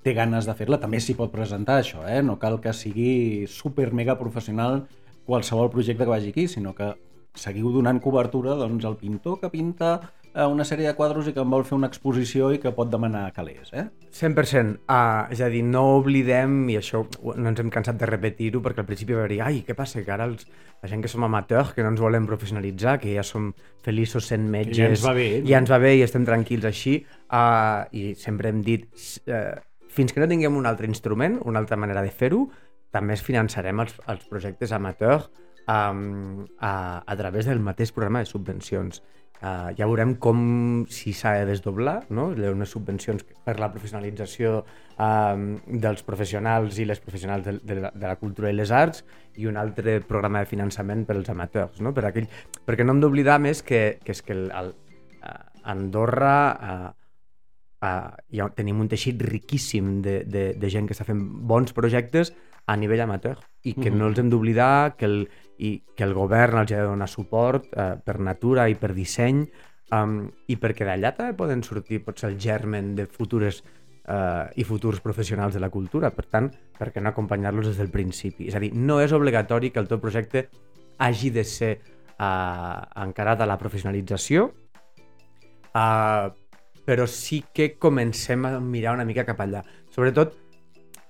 té 0.04 0.14
ganes 0.16 0.48
de 0.48 0.54
fer-la, 0.56 0.80
també 0.80 1.00
s'hi 1.00 1.16
pot 1.18 1.32
presentar 1.32 1.82
això, 1.82 2.06
eh? 2.08 2.22
no 2.24 2.38
cal 2.40 2.56
que 2.60 2.72
sigui 2.76 3.44
super 3.48 3.90
mega 3.92 4.16
professional 4.20 4.82
qualsevol 5.28 5.70
projecte 5.72 6.04
que 6.04 6.12
vagi 6.14 6.32
aquí, 6.32 6.48
sinó 6.48 6.72
que 6.76 6.94
seguiu 7.36 7.68
donant 7.72 8.00
cobertura 8.00 8.56
doncs, 8.56 8.84
al 8.84 8.96
pintor 8.96 9.40
que 9.40 9.52
pinta 9.52 9.98
eh, 10.34 10.46
una 10.46 10.64
sèrie 10.66 10.86
de 10.88 10.94
quadros 10.98 11.28
i 11.28 11.32
que 11.34 11.42
en 11.42 11.50
vol 11.50 11.64
fer 11.66 11.76
una 11.76 11.88
exposició 11.90 12.50
i 12.52 12.60
que 12.62 12.72
pot 12.74 12.90
demanar 12.90 13.24
calés, 13.36 13.70
eh? 13.72 13.86
100%. 14.14 14.74
Uh, 14.74 14.94
ah, 14.94 15.26
és 15.32 15.40
a 15.44 15.48
dir, 15.52 15.62
no 15.66 15.84
oblidem, 16.00 16.64
i 16.72 16.78
això 16.80 17.04
no 17.22 17.50
ens 17.50 17.62
hem 17.62 17.70
cansat 17.74 17.98
de 18.00 18.08
repetir-ho, 18.10 18.62
perquè 18.64 18.82
al 18.82 18.88
principi 18.88 19.16
va 19.16 19.28
dir, 19.30 19.40
ai, 19.46 19.62
què 19.66 19.76
passa, 19.78 20.02
que 20.04 20.14
ara 20.14 20.26
els, 20.30 20.48
la 20.82 20.90
gent 20.90 21.04
que 21.04 21.10
som 21.10 21.26
amateurs, 21.26 21.72
que 21.76 21.86
no 21.86 21.92
ens 21.94 22.02
volem 22.02 22.26
professionalitzar, 22.30 22.98
que 23.02 23.14
ja 23.14 23.24
som 23.26 23.52
feliços 23.86 24.28
sent 24.32 24.48
metges... 24.50 24.80
ja 24.80 24.90
ens 24.90 25.06
va 25.06 25.14
bé. 25.16 25.28
Ja 25.46 25.62
ens 25.62 25.72
va 25.72 25.80
bé 25.82 25.94
i 25.98 26.04
estem 26.06 26.26
tranquils 26.26 26.66
així. 26.68 26.98
Uh, 27.30 27.86
I 27.94 28.12
sempre 28.20 28.50
hem 28.50 28.60
dit, 28.66 28.90
uh, 29.30 29.54
fins 29.94 30.12
que 30.12 30.22
no 30.22 30.30
tinguem 30.30 30.58
un 30.58 30.66
altre 30.66 30.90
instrument, 30.90 31.38
una 31.46 31.62
altra 31.62 31.78
manera 31.78 32.02
de 32.02 32.10
fer-ho, 32.10 32.48
també 32.94 33.16
es 33.16 33.24
finançarem 33.26 33.80
els, 33.82 33.96
els 34.10 34.28
projectes 34.30 34.70
amateurs 34.74 35.30
um, 35.68 36.46
a, 36.58 37.02
a 37.06 37.16
través 37.16 37.46
del 37.46 37.60
mateix 37.60 37.92
programa 37.92 38.20
de 38.20 38.30
subvencions. 38.30 39.02
Uh, 39.44 39.74
ja 39.76 39.84
veurem 39.84 40.14
com 40.16 40.38
si 40.88 41.12
s'ha 41.12 41.34
de 41.40 41.48
desdoblar, 41.50 42.06
no? 42.08 42.30
unes 42.32 42.70
subvencions 42.72 43.26
per 43.44 43.58
la 43.60 43.68
professionalització 43.74 44.62
uh, 44.62 45.58
dels 45.66 46.04
professionals 46.06 46.78
i 46.80 46.86
les 46.88 47.02
professionals 47.02 47.44
de, 47.44 47.58
de, 47.60 47.76
la, 47.82 47.90
de 47.92 48.06
la 48.08 48.16
cultura 48.16 48.48
i 48.48 48.56
les 48.56 48.72
arts 48.72 49.04
i 49.36 49.44
un 49.50 49.58
altre 49.60 49.98
programa 50.00 50.40
de 50.40 50.48
finançament 50.48 51.04
per 51.04 51.18
als 51.18 51.28
amateurs, 51.28 51.82
no? 51.84 51.92
per 51.92 52.06
aquell... 52.08 52.30
perquè 52.64 52.86
no 52.86 52.94
hem 52.94 53.04
d'oblidar 53.04 53.36
més 53.42 53.60
que, 53.66 53.98
que 54.04 54.16
és 54.16 54.24
que 54.24 54.32
el, 54.32 54.48
el, 54.54 54.72
Andorra 55.64 56.38
uh, 56.54 56.90
uh, 57.84 58.10
ja 58.32 58.48
tenim 58.56 58.80
un 58.80 58.88
teixit 58.88 59.20
riquíssim 59.24 60.00
de, 60.04 60.22
de, 60.24 60.52
de 60.60 60.72
gent 60.72 60.88
que 60.88 60.96
està 60.96 61.06
fent 61.08 61.20
bons 61.20 61.74
projectes 61.76 62.32
a 62.64 62.76
nivell 62.80 63.02
amateur 63.04 63.36
i 63.62 63.74
que 63.74 63.90
mm 63.90 63.94
-hmm. 63.94 63.98
no 63.98 64.06
els 64.08 64.18
hem 64.18 64.30
d'oblidar 64.30 64.96
que 64.96 65.04
el, 65.04 65.28
i 65.58 65.76
que 65.94 66.04
el 66.06 66.14
govern 66.14 66.60
els 66.62 66.72
ha 66.72 66.82
de 66.82 66.88
donar 66.88 67.08
suport 67.10 67.70
eh, 67.72 67.94
per 68.02 68.18
natura 68.20 68.66
i 68.68 68.74
per 68.78 68.92
disseny 68.94 69.44
um, 69.94 70.18
i 70.50 70.56
perquè 70.60 70.86
d'allà 70.88 71.14
també 71.16 71.36
poden 71.38 71.62
sortir 71.62 72.02
potser 72.04 72.32
el 72.32 72.38
germen 72.40 72.94
de 72.98 73.06
futures 73.06 73.62
eh, 74.08 74.50
i 74.56 74.64
futurs 74.64 75.00
professionals 75.00 75.54
de 75.54 75.62
la 75.62 75.70
cultura. 75.70 76.10
Per 76.14 76.26
tant, 76.26 76.50
per 76.78 76.90
què 76.92 77.02
no 77.02 77.12
acompanyar-los 77.12 77.70
des 77.70 77.80
del 77.80 77.92
principi? 77.94 78.48
És 78.50 78.56
a 78.56 78.62
dir, 78.62 78.72
no 78.74 79.00
és 79.02 79.12
obligatori 79.12 79.70
que 79.70 79.82
el 79.82 79.90
teu 79.90 80.00
projecte 80.02 80.48
hagi 80.98 81.30
de 81.34 81.44
ser 81.44 81.72
eh, 81.74 82.78
encarat 83.06 83.42
a 83.42 83.48
la 83.50 83.58
professionalització, 83.60 84.48
eh, 85.74 86.26
però 86.84 87.06
sí 87.08 87.42
que 87.54 87.74
comencem 87.80 88.44
a 88.44 88.58
mirar 88.60 88.94
una 88.94 89.06
mica 89.08 89.24
cap 89.24 89.40
allà. 89.40 89.64
Sobretot, 89.94 90.34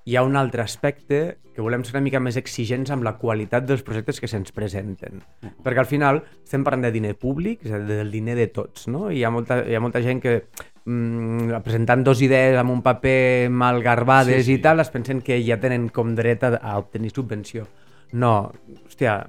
hi 0.05 0.17
ha 0.17 0.23
un 0.23 0.37
altre 0.37 0.63
aspecte 0.63 1.39
que 1.55 1.63
volem 1.63 1.85
ser 1.87 1.95
una 1.95 2.03
mica 2.05 2.21
més 2.21 2.37
exigents 2.37 2.91
amb 2.91 3.07
la 3.07 3.15
qualitat 3.17 3.65
dels 3.69 3.85
projectes 3.87 4.19
que 4.21 4.29
se'ns 4.29 4.53
presenten. 4.53 5.23
Perquè 5.65 5.81
al 5.81 5.89
final 5.89 6.21
estem 6.43 6.65
parlant 6.67 6.83
de 6.85 6.91
diner 6.93 7.15
públic, 7.17 7.63
és 7.65 7.73
a 7.73 7.79
dir, 7.79 8.01
del 8.03 8.11
diner 8.13 8.35
de 8.37 8.49
tots, 8.53 8.89
no? 8.91 9.07
I 9.11 9.21
hi 9.21 9.25
ha 9.25 9.31
molta, 9.33 9.61
hi 9.63 9.77
ha 9.79 9.83
molta 9.83 10.03
gent 10.05 10.21
que 10.25 10.35
mm, 10.85 11.63
presentant 11.65 12.03
dos 12.05 12.21
idees 12.27 12.59
amb 12.61 12.75
un 12.75 12.83
paper 12.83 13.49
mal 13.55 13.81
garbades 13.87 14.43
sí, 14.43 14.51
sí. 14.51 14.59
i 14.59 14.65
tal, 14.67 14.83
es 14.83 14.91
pensen 14.93 15.23
que 15.25 15.39
ja 15.47 15.61
tenen 15.63 15.89
com 15.95 16.13
dret 16.19 16.43
a, 16.45 16.57
a 16.59 16.77
obtenir 16.83 17.15
subvenció. 17.15 17.69
No, 18.19 18.35
hòstia, 18.85 19.21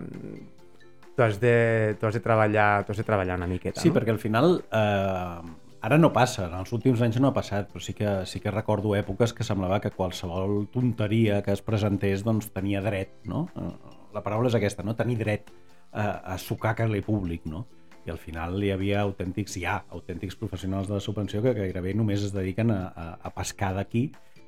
tu 1.15 1.24
has 1.24 1.39
de, 1.39 1.96
tu 2.00 2.10
has 2.10 2.17
de 2.17 2.25
treballar, 2.25 2.86
tu 2.86 2.91
has 2.91 3.00
de 3.00 3.08
treballar 3.08 3.38
una 3.38 3.48
miqueta, 3.48 3.79
sí, 3.79 3.94
no? 3.94 3.96
perquè 3.96 4.12
al 4.12 4.20
final 4.20 4.58
eh, 4.65 5.53
Ara 5.86 6.00
no 6.01 6.10
passa, 6.10 6.48
en 6.48 6.56
els 6.58 6.72
últims 6.74 7.01
anys 7.06 7.20
no 7.22 7.30
ha 7.30 7.36
passat, 7.36 7.68
però 7.70 7.84
sí 7.84 7.94
que, 7.94 8.10
sí 8.25 8.39
que 8.42 8.50
recordo 8.50 8.96
èpoques 8.98 9.36
que 9.38 9.46
semblava 9.46 9.77
que 9.84 9.92
qualsevol 9.94 10.63
tonteria 10.74 11.44
que 11.46 11.54
es 11.54 11.62
presentés 11.62 12.24
doncs, 12.25 12.48
tenia 12.56 12.82
dret, 12.82 13.12
no? 13.30 13.44
Eh, 13.54 13.70
la 14.15 14.24
paraula 14.25 14.50
és 14.50 14.58
aquesta, 14.58 14.82
no? 14.88 14.96
Tenir 14.98 15.20
dret 15.20 15.51
a, 15.92 16.34
a 16.34 16.39
sucar 16.42 16.74
calé 16.80 17.04
públic, 17.06 17.46
no? 17.46 17.68
i 18.06 18.12
al 18.13 18.20
final 18.22 18.62
hi 18.62 18.70
havia 18.70 19.00
autèntics, 19.01 19.56
hi 19.58 19.63
ha 19.65 19.80
autèntics 19.98 20.38
professionals 20.38 20.89
de 20.89 20.94
la 20.94 21.01
subvenció 21.01 21.42
que 21.42 21.56
gairebé 21.58 21.96
només 21.98 22.25
es 22.27 22.34
dediquen 22.34 22.70
a, 22.74 22.82
a, 22.89 23.06
a 23.18 23.32
pescar 23.34 23.72
d'aquí 23.77 24.04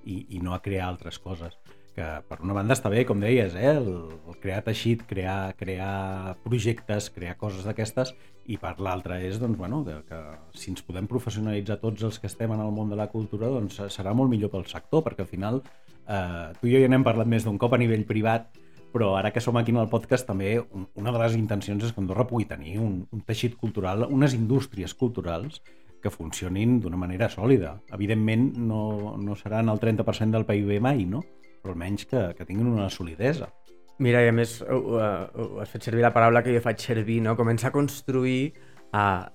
i, 0.05 0.17
i 0.37 0.41
no 0.43 0.53
a 0.53 0.61
crear 0.61 0.85
altres 0.85 1.17
coses 1.17 1.57
que 1.97 2.07
per 2.29 2.37
una 2.45 2.53
banda 2.53 2.75
està 2.77 2.91
bé, 2.93 3.01
com 3.09 3.17
deies, 3.23 3.55
eh? 3.57 3.71
el, 3.73 3.87
el 4.29 4.35
crear 4.37 4.59
teixit, 4.67 5.01
crear, 5.09 5.55
crear 5.57 6.35
projectes, 6.43 7.09
crear 7.15 7.33
coses 7.41 7.65
d'aquestes, 7.65 8.13
i 8.45 8.59
per 8.61 8.75
l'altra 8.85 9.17
és 9.25 9.39
doncs, 9.41 9.57
bueno, 9.57 9.81
que, 9.87 9.95
que 10.05 10.19
si 10.53 10.69
ens 10.75 10.85
podem 10.85 11.09
professionalitzar 11.09 11.79
tots 11.81 12.05
els 12.05 12.19
que 12.21 12.29
estem 12.29 12.53
en 12.53 12.61
el 12.61 12.69
món 12.75 12.93
de 12.93 12.99
la 12.99 13.09
cultura, 13.09 13.49
doncs 13.49 13.81
serà 13.95 14.13
molt 14.13 14.29
millor 14.29 14.53
pel 14.53 14.67
sector, 14.69 15.01
perquè 15.07 15.25
al 15.25 15.31
final 15.31 15.57
eh, 15.63 16.53
tu 16.59 16.69
i 16.69 16.75
jo 16.75 16.83
ja 16.83 16.91
n'hem 16.93 17.05
parlat 17.07 17.33
més 17.33 17.47
d'un 17.47 17.57
cop 17.57 17.73
a 17.73 17.81
nivell 17.81 18.05
privat, 18.05 18.53
però 18.93 19.15
ara 19.17 19.33
que 19.33 19.41
som 19.41 19.57
aquí 19.57 19.73
en 19.73 19.81
el 19.81 19.89
podcast 19.89 20.29
també 20.29 20.53
una 20.69 21.11
de 21.11 21.23
les 21.23 21.35
intencions 21.35 21.83
és 21.83 21.91
que 21.95 22.01
Andorra 22.03 22.27
pugui 22.29 22.45
tenir 22.45 22.77
un, 22.77 23.01
un 23.09 23.25
teixit 23.25 23.57
cultural, 23.57 24.05
unes 24.05 24.37
indústries 24.37 24.93
culturals 24.93 25.63
que 26.01 26.13
funcionin 26.13 26.77
d'una 26.79 26.97
manera 27.01 27.27
sòlida. 27.33 27.73
Evidentment 27.97 28.51
no, 28.69 29.17
no 29.17 29.35
seran 29.35 29.73
el 29.73 29.81
30% 29.81 30.37
del 30.37 30.45
PIB 30.45 30.77
mai, 30.85 31.03
no? 31.09 31.25
Però 31.67 31.75
almenys 31.75 32.07
que, 32.07 32.23
que 32.37 32.45
tinguin 32.47 32.71
una 32.71 32.89
solidesa. 32.89 33.51
Mira, 33.99 34.21
i 34.23 34.29
a 34.29 34.33
més, 34.35 34.59
uh, 34.61 34.77
uh, 34.77 35.59
has 35.61 35.71
fet 35.73 35.89
servir 35.89 36.05
la 36.05 36.13
paraula 36.13 36.43
que 36.45 36.53
jo 36.53 36.61
faig 36.63 36.79
servir, 36.79 37.19
no? 37.25 37.35
Comença 37.35 37.69
a 37.69 37.73
construir 37.73 38.53
uh, 38.93 39.25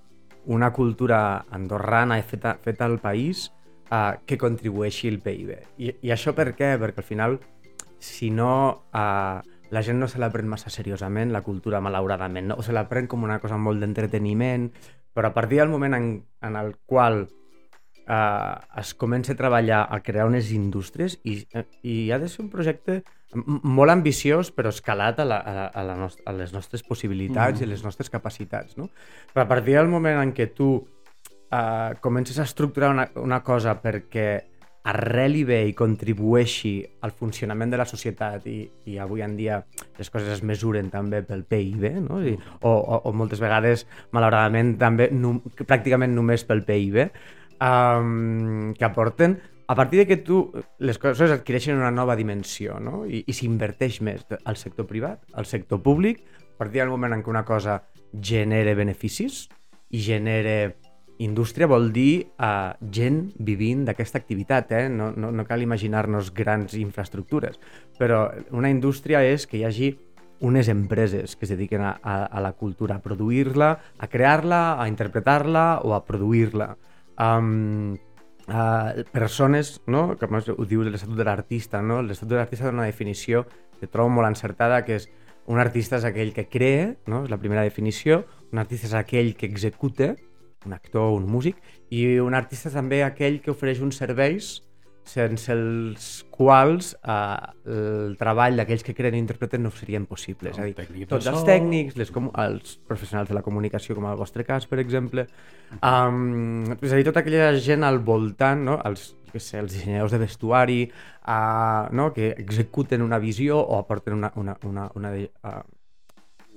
una 0.47 0.73
cultura 0.73 1.45
andorrana 1.51 2.21
feta, 2.23 2.55
feta 2.63 2.87
al 2.87 3.01
país 3.03 3.51
uh, 3.91 4.15
que 4.25 4.39
contribueixi 4.39 5.11
al 5.11 5.19
PIB. 5.23 5.51
I, 5.79 5.91
I 6.07 6.15
això 6.15 6.33
per 6.39 6.53
què? 6.55 6.77
Perquè 6.79 7.03
al 7.03 7.09
final, 7.09 7.39
si 7.99 8.31
no, 8.31 8.53
uh, 8.95 9.43
la 9.75 9.83
gent 9.83 9.99
no 9.99 10.09
se 10.09 10.23
la 10.23 10.31
pren 10.31 10.49
massa 10.49 10.71
seriosament, 10.71 11.35
la 11.35 11.43
cultura, 11.43 11.83
malauradament, 11.83 12.53
no? 12.53 12.61
o 12.61 12.63
se 12.63 12.75
la 12.75 12.87
pren 12.89 13.11
com 13.11 13.27
una 13.27 13.41
cosa 13.43 13.59
molt 13.59 13.83
d'entreteniment, 13.83 14.71
però 15.13 15.33
a 15.33 15.35
partir 15.35 15.59
del 15.59 15.75
moment 15.75 15.99
en, 15.99 16.13
en 16.41 16.57
el 16.57 16.77
qual 16.87 17.27
eh, 18.07 18.81
es 18.83 18.95
comença 18.95 19.33
a 19.33 19.39
treballar 19.39 19.87
a 19.91 20.01
crear 20.05 20.27
unes 20.29 20.53
indústries 20.53 21.19
i, 21.25 21.43
i 21.83 21.97
ha 22.13 22.19
de 22.23 22.29
ser 22.29 22.45
un 22.45 22.51
projecte 22.53 23.03
molt 23.35 23.93
ambiciós 23.93 24.53
però 24.53 24.73
escalat 24.73 25.23
a, 25.23 25.27
la, 25.29 25.39
a, 25.41 25.67
a, 25.69 25.85
la 25.89 25.97
nost 25.97 26.21
a 26.29 26.35
les 26.37 26.53
nostres 26.53 26.85
possibilitats 26.85 27.61
mm. 27.61 27.65
i 27.65 27.71
les 27.71 27.85
nostres 27.85 28.13
capacitats. 28.13 28.77
No? 28.77 28.91
Però 29.33 29.47
a 29.47 29.49
partir 29.49 29.79
del 29.79 29.89
moment 29.93 30.21
en 30.21 30.35
què 30.37 30.51
tu 30.53 30.75
eh, 31.53 31.93
comences 32.01 32.39
a 32.39 32.49
estructurar 32.49 32.93
una, 32.93 33.09
una 33.23 33.43
cosa 33.43 33.79
perquè 33.81 34.31
arreli 34.83 35.45
bé 35.47 35.61
i 35.69 35.75
contribueixi 35.79 36.73
al 37.07 37.13
funcionament 37.15 37.71
de 37.71 37.79
la 37.79 37.87
societat 37.87 38.49
i, 38.51 38.57
i 38.91 38.97
avui 38.99 39.23
en 39.23 39.37
dia 39.39 39.61
les 39.99 40.11
coses 40.11 40.33
es 40.35 40.43
mesuren 40.43 40.89
també 40.91 41.21
pel 41.23 41.45
PIB 41.47 41.85
no? 42.03 42.19
I, 42.19 42.35
o, 42.35 42.73
o, 42.73 42.99
o 43.07 43.13
moltes 43.15 43.41
vegades 43.43 43.87
malauradament 44.11 44.75
també 44.81 45.07
no, 45.15 45.37
pràcticament 45.63 46.17
només 46.17 46.43
pel 46.49 46.65
PIB 46.67 46.99
um, 47.63 48.75
que 48.75 48.85
aporten 48.85 49.39
a 49.69 49.75
partir 49.75 50.01
de 50.01 50.07
que 50.07 50.19
tu 50.19 50.51
les 50.83 50.99
coses 50.99 51.31
adquireixen 51.31 51.79
una 51.79 51.95
nova 51.95 52.17
dimensió 52.19 52.77
no? 52.83 53.05
i, 53.07 53.23
i 53.25 53.33
s'inverteix 53.33 54.03
més 54.05 54.27
al 54.45 54.59
sector 54.61 54.89
privat, 54.91 55.23
al 55.33 55.47
sector 55.47 55.81
públic, 55.81 56.25
a 56.57 56.59
partir 56.59 56.83
del 56.83 56.93
moment 56.93 57.15
en 57.15 57.23
què 57.23 57.31
una 57.33 57.47
cosa 57.49 57.79
genere 58.13 58.75
beneficis 58.77 59.47
i 59.95 60.03
genere 60.03 60.77
indústria 61.23 61.69
vol 61.71 61.93
dir 61.95 62.27
uh, 62.43 62.75
gent 62.91 63.29
vivint 63.39 63.87
d'aquesta 63.87 64.19
activitat, 64.19 64.73
eh? 64.75 64.87
no, 64.91 65.13
no, 65.15 65.31
no 65.31 65.45
cal 65.47 65.63
imaginar-nos 65.63 66.33
grans 66.35 66.75
infraestructures, 66.75 67.61
però 67.99 68.27
una 68.51 68.71
indústria 68.73 69.23
és 69.23 69.47
que 69.47 69.61
hi 69.61 69.67
hagi 69.69 69.93
unes 70.43 70.67
empreses 70.69 71.37
que 71.39 71.47
es 71.47 71.53
dediquen 71.55 71.85
a, 71.87 71.95
a, 72.03 72.25
a 72.27 72.41
la 72.43 72.57
cultura, 72.59 72.97
a 72.99 73.05
produir-la, 73.05 73.77
a 73.97 74.09
crear-la, 74.11 74.83
a 74.83 74.89
interpretar-la 74.91 75.67
o 75.87 75.95
a 75.95 76.03
produir-la 76.05 76.73
um, 77.19 77.97
uh, 78.49 79.05
persones, 79.13 79.81
no? 79.87 80.13
com 80.21 80.39
ho 80.39 80.67
diu 80.69 80.85
l'Estatut 80.87 81.19
de 81.19 81.27
l'Artista, 81.27 81.83
no? 81.83 82.01
l'Estatut 82.03 82.37
de 82.37 82.41
l'Artista 82.41 82.69
dona 82.69 82.83
una 82.83 82.91
definició 82.91 83.45
que 83.81 83.91
trobo 83.91 84.13
molt 84.15 84.31
encertada, 84.31 84.83
que 84.87 85.01
és 85.01 85.09
un 85.51 85.59
artista 85.59 85.99
és 85.99 86.05
aquell 86.07 86.31
que 86.35 86.47
crea, 86.49 86.93
no? 87.11 87.25
és 87.27 87.33
la 87.33 87.41
primera 87.43 87.65
definició, 87.67 88.23
un 88.53 88.63
artista 88.63 88.87
és 88.87 88.95
aquell 88.99 89.35
que 89.39 89.49
executa, 89.51 90.13
un 90.67 90.77
actor, 90.77 91.11
un 91.17 91.27
músic, 91.27 91.59
i 91.91 92.21
un 92.23 92.37
artista 92.39 92.71
és 92.71 92.77
també 92.79 93.03
aquell 93.03 93.41
que 93.43 93.51
ofereix 93.51 93.83
uns 93.83 93.99
serveis 93.99 94.61
sense 95.05 95.51
els 95.53 96.09
quals 96.31 96.93
eh, 97.03 97.73
el 97.75 98.15
treball 98.21 98.61
d'aquells 98.61 98.85
que 98.87 98.95
creen 98.95 99.17
i 99.17 99.21
interpreten 99.23 99.65
no 99.67 99.73
serien 99.75 100.07
possibles. 100.07 100.57
No, 100.59 100.67
és 100.67 100.79
a 100.79 100.87
dir, 100.95 101.07
tots 101.11 101.29
els 101.31 101.43
tècnics, 101.47 101.97
les 101.99 102.13
els 102.13 102.77
professionals 102.89 103.31
de 103.31 103.37
la 103.37 103.43
comunicació, 103.43 103.97
com 103.99 104.07
el 104.11 104.19
vostre 104.19 104.47
cas, 104.49 104.67
per 104.71 104.79
exemple, 104.83 105.27
um, 105.81 106.63
és 106.79 106.93
a 106.93 106.99
dir, 106.99 107.07
tota 107.09 107.23
aquella 107.23 107.51
gent 107.59 107.85
al 107.87 107.99
voltant, 108.07 108.63
no? 108.69 108.79
els, 108.89 109.13
que 109.33 109.43
sé, 109.43 109.59
els 109.61 109.75
dissenyadors 109.75 110.15
de 110.15 110.23
vestuari, 110.23 110.81
uh, 111.27 111.91
no? 111.93 112.13
que 112.15 112.33
executen 112.37 113.03
una 113.03 113.19
visió 113.23 113.59
o 113.61 113.81
aporten 113.81 114.21
una, 114.21 114.33
una, 114.37 114.57
una, 114.69 114.91
una, 114.95 115.17
uh, 115.19 115.59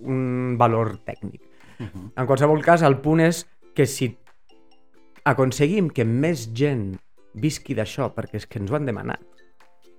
un 0.06 0.56
valor 0.60 1.00
tècnic. 1.06 1.42
Uh 1.80 1.86
-huh. 1.86 2.12
En 2.16 2.26
qualsevol 2.26 2.62
cas, 2.64 2.84
el 2.84 3.02
punt 3.02 3.20
és 3.20 3.46
que 3.74 3.86
si 3.86 4.18
aconseguim 5.26 5.90
que 5.90 6.06
més 6.06 6.52
gent 6.54 6.96
visqui 7.36 7.76
d'això, 7.78 8.10
perquè 8.16 8.40
és 8.42 8.48
que 8.48 8.62
ens 8.62 8.72
ho 8.72 8.78
han 8.78 8.88
demanat, 8.88 9.24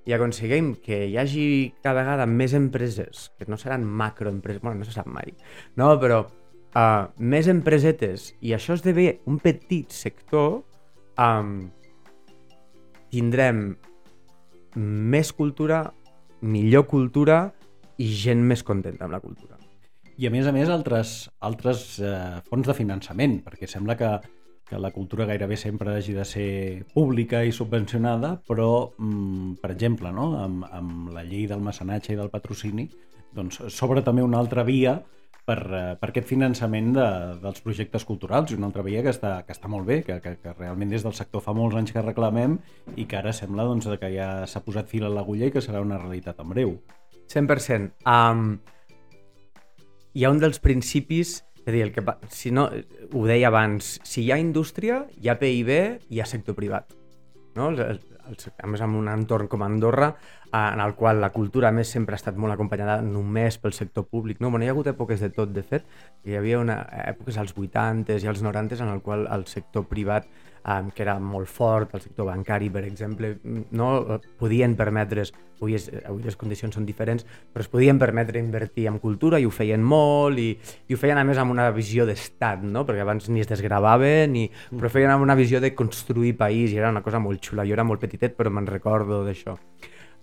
i 0.06 0.14
aconseguim 0.14 0.74
que 0.82 1.00
hi 1.08 1.16
hagi 1.18 1.46
cada 1.82 2.00
vegada 2.00 2.26
més 2.30 2.54
empreses, 2.54 3.30
que 3.38 3.48
no 3.50 3.58
seran 3.58 3.84
macroempreses, 3.84 4.62
bueno, 4.62 4.80
no 4.80 4.86
se 4.86 4.94
sap 4.94 5.08
mai, 5.10 5.34
no, 5.76 5.90
però 6.02 6.20
uh, 6.22 7.08
més 7.18 7.50
empresetes, 7.50 8.30
i 8.40 8.54
això 8.54 8.76
esdevé 8.78 9.08
un 9.26 9.40
petit 9.42 9.90
sector, 9.90 10.60
um, 11.18 11.58
tindrem 13.10 13.68
més 14.76 15.32
cultura, 15.34 15.82
millor 16.46 16.86
cultura 16.86 17.46
i 17.98 18.08
gent 18.12 18.42
més 18.44 18.62
contenta 18.62 19.06
amb 19.06 19.16
la 19.16 19.22
cultura. 19.24 19.56
I 20.16 20.28
a 20.28 20.32
més 20.32 20.46
a 20.48 20.52
més 20.52 20.70
altres, 20.72 21.26
altres 21.44 21.98
eh, 22.00 22.38
fonts 22.48 22.68
de 22.68 22.74
finançament, 22.76 23.40
perquè 23.44 23.68
sembla 23.68 23.96
que 24.00 24.08
que 24.66 24.78
la 24.82 24.90
cultura 24.90 25.26
gairebé 25.26 25.56
sempre 25.56 25.94
hagi 25.94 26.12
de 26.12 26.24
ser 26.26 26.84
pública 26.92 27.44
i 27.44 27.52
subvencionada, 27.52 28.40
però, 28.48 28.92
mm, 28.98 29.58
per 29.62 29.70
exemple, 29.70 30.10
no? 30.12 30.32
amb, 30.42 30.64
amb 30.70 31.12
la 31.14 31.22
llei 31.22 31.46
del 31.46 31.62
mecenatge 31.62 32.12
i 32.12 32.16
del 32.18 32.30
patrocini, 32.30 32.88
doncs 33.36 33.60
s'obre 33.70 34.02
també 34.02 34.24
una 34.26 34.38
altra 34.38 34.64
via 34.64 34.98
per, 35.46 35.60
eh, 35.70 35.94
per 36.00 36.10
aquest 36.10 36.26
finançament 36.26 36.92
de, 36.96 37.06
dels 37.42 37.62
projectes 37.62 38.04
culturals 38.04 38.52
una 38.56 38.66
altra 38.66 38.82
via 38.82 39.02
que 39.04 39.12
està, 39.14 39.38
que 39.46 39.54
està 39.54 39.70
molt 39.70 39.86
bé, 39.86 40.00
que, 40.02 40.18
que, 40.24 40.34
que 40.42 40.54
realment 40.58 40.90
des 40.90 41.06
del 41.06 41.14
sector 41.14 41.44
fa 41.44 41.54
molts 41.54 41.78
anys 41.78 41.94
que 41.94 42.02
reclamem 42.02 42.58
i 42.96 43.06
que 43.06 43.20
ara 43.20 43.32
sembla 43.36 43.68
doncs, 43.68 43.86
que 44.00 44.10
ja 44.16 44.30
s'ha 44.50 44.64
posat 44.66 44.90
fil 44.90 45.06
a 45.06 45.12
l'agulla 45.12 45.46
i 45.46 45.54
que 45.54 45.62
serà 45.62 45.84
una 45.84 46.00
realitat 46.02 46.42
en 46.42 46.50
breu. 46.50 46.74
100%. 47.30 47.92
Um, 48.06 48.58
hi 50.16 50.24
ha 50.24 50.32
un 50.32 50.42
dels 50.42 50.58
principis 50.62 51.40
és 51.66 51.72
a 51.72 51.74
dir, 51.74 51.82
el 51.82 51.90
que, 51.90 52.02
si 52.30 52.52
no, 52.54 52.68
ho 53.10 53.22
deia 53.26 53.48
abans, 53.48 53.96
si 54.06 54.22
hi 54.22 54.30
ha 54.30 54.38
indústria, 54.38 55.00
hi 55.18 55.26
ha 55.26 55.34
PIB, 55.40 55.70
hi 56.14 56.20
ha 56.22 56.26
sector 56.30 56.54
privat. 56.54 56.92
No? 57.56 57.72
El, 57.72 57.80
el, 57.82 57.98
el, 58.30 58.36
a 58.62 58.70
més, 58.70 58.84
en 58.86 58.94
un 58.94 59.08
entorn 59.10 59.50
com 59.50 59.64
Andorra, 59.66 60.12
en 60.54 60.80
el 60.80 60.94
qual 60.94 61.18
la 61.20 61.32
cultura, 61.34 61.72
més, 61.74 61.90
sempre 61.90 62.14
ha 62.14 62.20
estat 62.22 62.38
molt 62.38 62.54
acompanyada 62.54 63.00
només 63.02 63.58
pel 63.58 63.74
sector 63.74 64.06
públic. 64.06 64.38
No? 64.38 64.52
Bueno, 64.54 64.62
hi 64.62 64.70
ha 64.70 64.76
hagut 64.76 64.92
èpoques 64.92 65.26
de 65.26 65.32
tot, 65.34 65.50
de 65.50 65.66
fet. 65.66 65.90
Hi 66.22 66.38
havia 66.38 66.62
una, 66.62 66.78
èpoques 67.02 67.40
als 67.42 67.56
80s 67.58 68.22
i 68.22 68.30
als 68.30 68.46
90s 68.46 68.86
en 68.86 68.92
el 68.94 69.02
qual 69.02 69.26
el 69.26 69.48
sector 69.50 69.88
privat 69.90 70.30
um, 70.66 70.90
que 70.90 71.02
era 71.04 71.16
molt 71.22 71.48
fort, 71.48 71.94
el 71.94 72.02
sector 72.02 72.26
bancari, 72.26 72.68
per 72.70 72.82
exemple, 72.86 73.36
no 73.70 74.20
podien 74.38 74.74
permetre's, 74.76 75.32
avui, 75.60 75.76
és, 75.78 75.86
avui 76.04 76.24
les 76.26 76.36
condicions 76.36 76.74
són 76.74 76.86
diferents, 76.88 77.24
però 77.52 77.64
es 77.64 77.70
podien 77.70 78.00
permetre 78.02 78.42
invertir 78.42 78.88
en 78.90 78.98
cultura 79.02 79.38
i 79.40 79.46
ho 79.46 79.52
feien 79.54 79.82
molt 79.82 80.42
i, 80.42 80.48
i 80.88 80.96
ho 80.96 81.00
feien 81.00 81.20
a 81.20 81.24
més 81.24 81.38
amb 81.40 81.54
una 81.54 81.68
visió 81.74 82.06
d'estat, 82.08 82.64
no? 82.66 82.84
perquè 82.88 83.04
abans 83.06 83.30
ni 83.30 83.44
es 83.44 83.50
desgravaven, 83.50 84.34
ni, 84.34 84.46
però 84.72 84.90
feien 84.92 85.14
amb 85.14 85.26
una 85.26 85.38
visió 85.38 85.62
de 85.62 85.72
construir 85.78 86.34
país 86.36 86.74
i 86.74 86.80
era 86.82 86.90
una 86.90 87.04
cosa 87.04 87.22
molt 87.22 87.44
xula. 87.46 87.66
Jo 87.66 87.78
era 87.78 87.86
molt 87.86 88.02
petitet 88.02 88.36
però 88.36 88.50
me'n 88.50 88.66
recordo 88.68 89.22
d'això. 89.26 89.56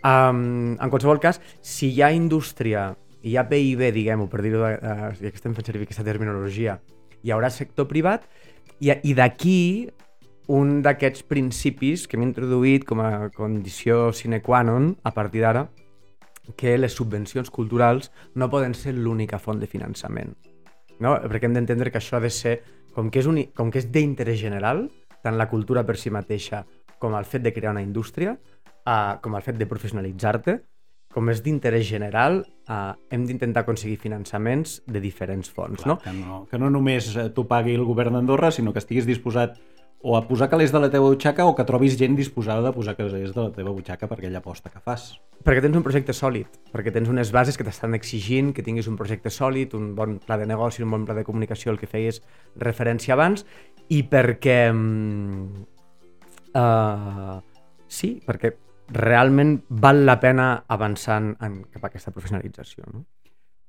Um, 0.04 0.76
en 0.76 0.90
qualsevol 0.92 1.22
cas, 1.24 1.40
si 1.64 1.94
hi 1.94 2.02
ha 2.04 2.12
indústria 2.12 2.90
i 3.24 3.32
hi 3.32 3.38
ha 3.40 3.48
PIB, 3.48 3.88
diguem-ho, 3.96 4.28
per 4.28 4.44
dir-ho, 4.44 4.66
uh, 4.68 5.14
ja 5.16 5.30
que 5.32 5.40
estem 5.40 5.56
fent 5.56 5.70
servir 5.70 5.88
aquesta 5.88 6.04
terminologia, 6.04 6.82
hi 7.24 7.32
haurà 7.32 7.48
sector 7.48 7.88
privat 7.88 8.28
i, 8.84 8.92
i 8.92 9.14
d'aquí 9.16 9.88
un 10.48 10.82
d'aquests 10.84 11.24
principis 11.30 12.08
que 12.08 12.18
hem 12.18 12.26
introduït 12.26 12.84
com 12.88 13.02
a 13.04 13.30
condició 13.36 14.12
sine 14.12 14.42
qua 14.44 14.64
non 14.64 14.94
a 15.04 15.14
partir 15.16 15.44
d'ara, 15.44 15.70
que 16.58 16.78
les 16.78 16.94
subvencions 16.94 17.50
culturals 17.50 18.12
no 18.36 18.50
poden 18.52 18.74
ser 18.76 18.94
l'única 18.98 19.40
font 19.40 19.62
de 19.62 19.70
finançament. 19.70 20.36
No? 21.00 21.16
Perquè 21.16 21.48
hem 21.48 21.56
d'entendre 21.56 21.92
que 21.92 22.02
això 22.02 22.18
ha 22.18 22.24
de 22.24 22.32
ser, 22.34 22.60
com 22.94 23.10
que 23.10 23.24
és, 23.24 23.30
un, 23.30 23.40
com 23.56 23.72
que 23.72 23.80
és 23.80 23.90
d'interès 23.92 24.40
general, 24.40 24.90
tant 25.24 25.40
la 25.40 25.48
cultura 25.50 25.86
per 25.88 25.96
si 25.98 26.12
mateixa 26.12 26.66
com 27.00 27.16
el 27.16 27.26
fet 27.26 27.44
de 27.44 27.54
crear 27.56 27.72
una 27.72 27.84
indústria, 27.84 28.36
uh, 28.36 29.20
com 29.24 29.36
el 29.36 29.44
fet 29.44 29.58
de 29.60 29.68
professionalitzar-te, 29.68 30.60
com 31.14 31.30
és 31.30 31.44
d'interès 31.46 31.86
general, 31.86 32.42
uh, 32.68 32.94
hem 33.14 33.26
d'intentar 33.30 33.64
aconseguir 33.64 34.00
finançaments 34.02 34.80
de 34.90 35.00
diferents 35.04 35.52
fons, 35.52 35.84
Clar, 35.84 35.94
no? 35.94 35.98
Que 36.02 36.14
no, 36.18 36.40
que 36.50 36.60
no 36.60 36.72
només 36.74 37.12
eh, 37.16 37.28
t'ho 37.36 37.46
pagui 37.48 37.76
el 37.78 37.86
govern 37.86 38.18
d'Andorra, 38.18 38.50
sinó 38.52 38.74
que 38.74 38.82
estiguis 38.82 39.06
disposat 39.06 39.60
o 40.04 40.18
a 40.18 40.28
posar 40.28 40.50
calés 40.52 40.74
de 40.76 40.80
la 40.84 40.90
teva 40.92 41.08
butxaca 41.08 41.46
o 41.48 41.56
que 41.56 41.64
trobis 41.64 41.96
gent 41.96 42.18
disposada 42.20 42.70
a 42.70 42.76
posar 42.76 42.98
calés 42.98 43.32
de 43.32 43.40
la 43.40 43.54
teva 43.56 43.72
butxaca 43.72 44.10
per 44.12 44.18
aquella 44.20 44.42
aposta 44.44 44.70
que 44.70 44.82
fas. 44.84 45.14
Perquè 45.48 45.64
tens 45.64 45.80
un 45.80 45.86
projecte 45.86 46.12
sòlid, 46.12 46.60
perquè 46.74 46.92
tens 46.92 47.08
unes 47.08 47.32
bases 47.32 47.56
que 47.56 47.64
t'estan 47.64 47.96
exigint 47.96 48.52
que 48.52 48.66
tinguis 48.68 48.90
un 48.92 49.00
projecte 49.00 49.32
sòlid, 49.32 49.78
un 49.80 49.94
bon 49.96 50.18
pla 50.20 50.36
de 50.38 50.50
negoci, 50.50 50.84
un 50.84 50.92
bon 50.92 51.08
pla 51.08 51.16
de 51.16 51.24
comunicació, 51.24 51.72
el 51.72 51.80
que 51.80 51.88
feies 51.88 52.20
referència 52.60 53.16
abans, 53.16 53.48
i 53.88 54.04
perquè... 54.04 54.60
Uh, 56.54 57.40
sí, 57.88 58.18
perquè 58.28 58.52
realment 58.94 59.56
val 59.70 60.04
la 60.06 60.20
pena 60.20 60.52
avançant 60.68 61.32
en, 61.40 61.62
cap 61.72 61.88
a 61.88 61.94
aquesta 61.94 62.12
professionalització. 62.12 62.84
No? 62.92 63.06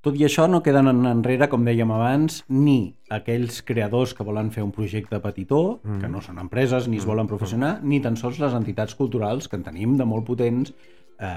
Tot 0.05 0.19
i 0.21 0.27
això 0.27 0.45
no 0.45 0.59
queden 0.61 0.91
en 0.91 1.07
enrere, 1.09 1.47
com 1.49 1.63
dèiem 1.65 1.89
abans, 1.95 2.43
ni 2.53 2.93
aquells 3.09 3.63
creadors 3.65 4.13
que 4.13 4.27
volen 4.27 4.51
fer 4.53 4.61
un 4.61 4.73
projecte 4.77 5.17
petitó, 5.25 5.79
mm. 5.81 6.03
que 6.03 6.11
no 6.13 6.21
són 6.21 6.43
empreses 6.43 6.91
ni 6.93 6.99
es 7.01 7.07
volen 7.09 7.31
professionar, 7.31 7.79
ni 7.81 8.03
tan 8.05 8.19
sols 8.21 8.37
les 8.43 8.53
entitats 8.53 8.93
culturals, 8.99 9.49
que 9.49 9.57
en 9.57 9.65
tenim 9.65 9.95
de 9.97 10.05
molt 10.05 10.27
potents. 10.29 10.75
Eh, 11.17 11.31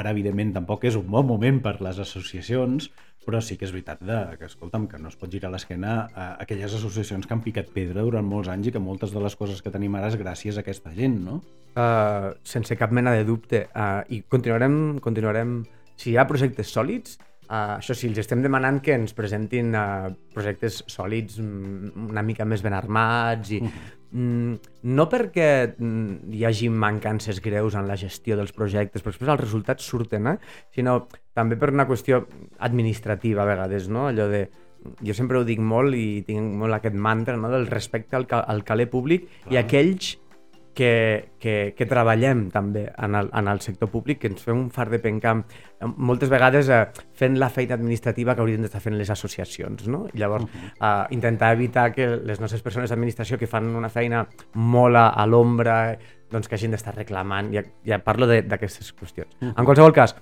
ara, 0.00 0.10
evidentment, 0.10 0.50
tampoc 0.56 0.88
és 0.90 0.98
un 0.98 1.06
bon 1.06 1.28
moment 1.28 1.60
per 1.62 1.76
les 1.84 2.00
associacions, 2.02 2.88
però 3.28 3.38
sí 3.44 3.54
que 3.60 3.68
és 3.68 3.76
veritat 3.76 4.02
de, 4.02 4.18
que, 4.40 4.50
escolta'm, 4.50 4.88
que 4.90 4.98
no 4.98 5.12
es 5.12 5.20
pot 5.20 5.30
girar 5.30 5.52
l'esquena 5.54 5.94
a 6.10 6.26
aquelles 6.42 6.74
associacions 6.74 7.28
que 7.28 7.38
han 7.38 7.44
picat 7.46 7.70
pedra 7.70 8.02
durant 8.02 8.26
molts 8.26 8.50
anys 8.50 8.72
i 8.72 8.74
que 8.74 8.82
moltes 8.82 9.14
de 9.14 9.22
les 9.22 9.38
coses 9.38 9.62
que 9.62 9.70
tenim 9.70 9.94
ara 9.94 10.10
és 10.10 10.18
gràcies 10.18 10.58
a 10.58 10.66
aquesta 10.66 10.90
gent, 10.96 11.20
no? 11.28 11.38
Uh, 11.78 12.34
sense 12.42 12.74
cap 12.80 12.90
mena 12.90 13.14
de 13.14 13.22
dubte. 13.28 13.68
Uh, 13.70 14.02
I 14.10 14.24
continuarem, 14.26 14.98
continuarem... 15.06 15.60
Si 15.98 16.12
hi 16.12 16.18
ha 16.18 16.28
projectes 16.30 16.70
sòlids, 16.70 17.16
uh, 17.48 17.76
això 17.78 17.96
sí, 17.96 18.08
els 18.08 18.20
estem 18.22 18.42
demanant 18.44 18.80
que 18.84 18.94
ens 18.96 19.14
presentin 19.16 19.74
uh, 19.76 20.08
projectes 20.34 20.82
sòlids 20.86 21.40
mm, 21.42 22.08
una 22.10 22.24
mica 22.24 22.48
més 22.48 22.64
ben 22.64 22.76
armats 22.76 23.54
i... 23.56 23.62
-huh. 23.62 23.94
Mm, 24.10 24.54
no 24.88 25.04
perquè 25.12 25.74
mm, 25.76 26.32
hi 26.32 26.44
hagi 26.48 26.70
mancances 26.72 27.42
greus 27.44 27.74
en 27.74 27.86
la 27.86 27.96
gestió 27.96 28.38
dels 28.38 28.54
projectes, 28.56 29.02
però 29.02 29.12
després 29.12 29.28
els 29.28 29.40
resultats 29.40 29.84
surten, 29.84 30.26
eh? 30.26 30.38
sinó 30.72 31.08
també 31.34 31.56
per 31.60 31.68
una 31.74 31.86
qüestió 31.86 32.26
administrativa 32.58 33.42
a 33.42 33.50
vegades, 33.50 33.90
no? 33.92 34.06
allò 34.08 34.26
de 34.28 34.48
jo 35.04 35.14
sempre 35.14 35.38
ho 35.38 35.44
dic 35.44 35.60
molt 35.60 35.96
i 35.98 36.22
tinc 36.26 36.54
molt 36.56 36.78
aquest 36.78 36.94
mantra 36.94 37.36
no? 37.36 37.50
del 37.50 37.66
respecte 37.66 38.16
al, 38.16 38.26
ca 38.30 38.40
al 38.40 38.64
caler 38.64 38.88
públic 38.88 39.26
Clar. 39.28 39.52
i 39.52 39.60
aquells 39.60 40.16
que, 40.78 41.30
que, 41.42 41.74
que 41.74 41.86
treballem 41.90 42.44
també 42.54 42.84
en 43.02 43.16
el, 43.18 43.32
en 43.34 43.48
el 43.50 43.58
sector 43.64 43.90
públic, 43.90 44.20
que 44.22 44.28
ens 44.30 44.44
fem 44.46 44.54
un 44.54 44.68
far 44.70 44.86
de 44.92 45.00
pencamp 45.02 45.40
moltes 45.98 46.30
vegades 46.30 46.70
eh, 46.70 46.84
fent 47.18 47.34
la 47.40 47.48
feina 47.50 47.74
administrativa 47.74 48.36
que 48.36 48.44
haurien 48.44 48.62
d'estar 48.62 48.78
fent 48.84 48.94
les 48.94 49.10
associacions, 49.10 49.88
no? 49.90 50.04
I 50.12 50.22
llavors 50.22 50.46
-huh. 50.46 50.70
eh, 50.78 51.14
intentar 51.16 51.52
evitar 51.52 51.90
que 51.92 52.06
les 52.06 52.38
nostres 52.38 52.62
persones 52.62 52.90
d'administració 52.90 53.38
que 53.38 53.48
fan 53.48 53.74
una 53.74 53.88
feina 53.88 54.28
molt 54.54 54.94
a, 54.94 55.08
a 55.08 55.26
l'ombra 55.26 55.98
doncs 56.30 56.46
que 56.46 56.54
hagin 56.54 56.70
d'estar 56.70 56.94
reclamant, 56.94 57.50
ja, 57.52 57.64
ja 57.84 57.98
parlo 57.98 58.26
d'aquestes 58.26 58.94
qüestions. 58.94 59.34
-huh. 59.40 59.54
En 59.56 59.64
qualsevol 59.64 59.92
cas, 59.92 60.14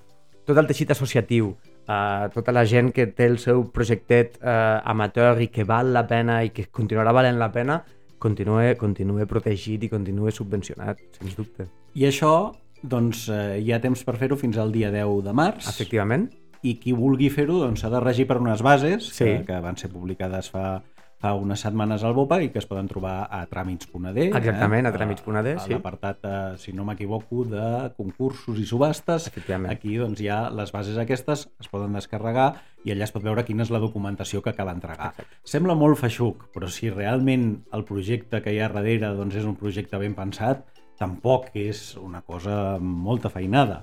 tot 0.46 0.56
el 0.56 0.66
teixit 0.66 0.90
associatiu, 0.90 1.56
eh, 1.86 2.28
tota 2.32 2.52
la 2.52 2.64
gent 2.64 2.92
que 2.94 3.06
té 3.06 3.26
el 3.26 3.38
seu 3.38 3.70
projectet 3.72 4.38
eh, 4.40 4.80
amateur 4.84 5.40
i 5.42 5.48
que 5.48 5.64
val 5.64 5.92
la 5.92 6.06
pena 6.06 6.42
i 6.44 6.50
que 6.50 6.70
continuarà 6.70 7.12
valent 7.12 7.38
la 7.38 7.52
pena, 7.52 7.84
continue, 8.18 8.75
continue 8.76 9.26
protegit 9.26 9.85
i 9.85 9.88
continue 9.92 10.30
subvencionat, 10.32 10.99
sens 11.18 11.37
dubte. 11.37 11.68
I 11.94 12.06
això, 12.08 12.52
doncs, 12.82 13.28
eh, 13.28 13.61
hi 13.62 13.73
ha 13.73 13.80
temps 13.80 14.02
per 14.04 14.16
fer-ho 14.20 14.37
fins 14.37 14.56
al 14.58 14.73
dia 14.73 14.90
10 14.90 15.23
de 15.25 15.32
març. 15.32 15.68
Efectivament. 15.68 16.28
I 16.62 16.76
qui 16.80 16.92
vulgui 16.96 17.28
fer-ho 17.30 17.61
doncs, 17.61 17.80
s'ha 17.85 17.90
de 17.92 18.00
regir 18.00 18.26
per 18.26 18.38
unes 18.40 18.62
bases 18.62 19.11
Sí. 19.12 19.25
que, 19.25 19.44
que 19.46 19.61
van 19.61 19.76
ser 19.76 19.90
publicades 19.92 20.50
fa, 20.50 20.82
fa 21.23 21.32
unes 21.38 21.62
setmanes 21.64 22.04
al 22.04 22.14
BOPA 22.16 22.38
i 22.44 22.50
que 22.52 22.61
es 22.61 22.68
poden 22.68 22.88
trobar 22.90 23.16
a 23.32 23.42
tràmits.d. 23.49 24.26
Exactament, 24.28 24.88
a 24.88 24.92
tràmits.d, 24.94 25.54
a, 25.56 25.64
sí. 25.64 25.73
A 25.73 25.78
l'apartat, 25.78 26.25
eh, 26.28 26.37
si 26.61 26.75
no 26.76 26.85
m'equivoco, 26.88 27.46
de 27.49 27.66
concursos 27.96 28.60
i 28.60 28.67
subhastes. 28.69 29.30
Efectivament. 29.32 29.73
Aquí 29.73 29.97
doncs, 29.97 30.21
hi 30.21 30.30
ha 30.32 30.47
les 30.52 30.73
bases 30.75 31.00
aquestes, 31.00 31.47
es 31.62 31.73
poden 31.73 31.97
descarregar 31.97 32.52
i 32.84 32.93
allà 32.95 33.08
es 33.08 33.14
pot 33.14 33.25
veure 33.25 33.47
quina 33.47 33.64
és 33.64 33.73
la 33.75 33.80
documentació 33.82 34.45
que 34.45 34.54
cal 34.54 34.71
entregar. 34.71 35.12
Exacte. 35.14 35.40
Sembla 35.49 35.75
molt 35.78 35.99
feixuc, 35.99 36.49
però 36.54 36.71
si 36.71 36.93
realment 36.93 37.49
el 37.75 37.86
projecte 37.88 38.43
que 38.45 38.54
hi 38.54 38.60
ha 38.60 38.71
darrere 38.73 39.14
doncs, 39.17 39.40
és 39.40 39.49
un 39.49 39.56
projecte 39.58 39.99
ben 39.99 40.14
pensat, 40.14 40.67
tampoc 40.97 41.50
és 41.56 41.95
una 42.00 42.23
cosa 42.25 42.78
molta 42.80 43.30
feinada. 43.32 43.82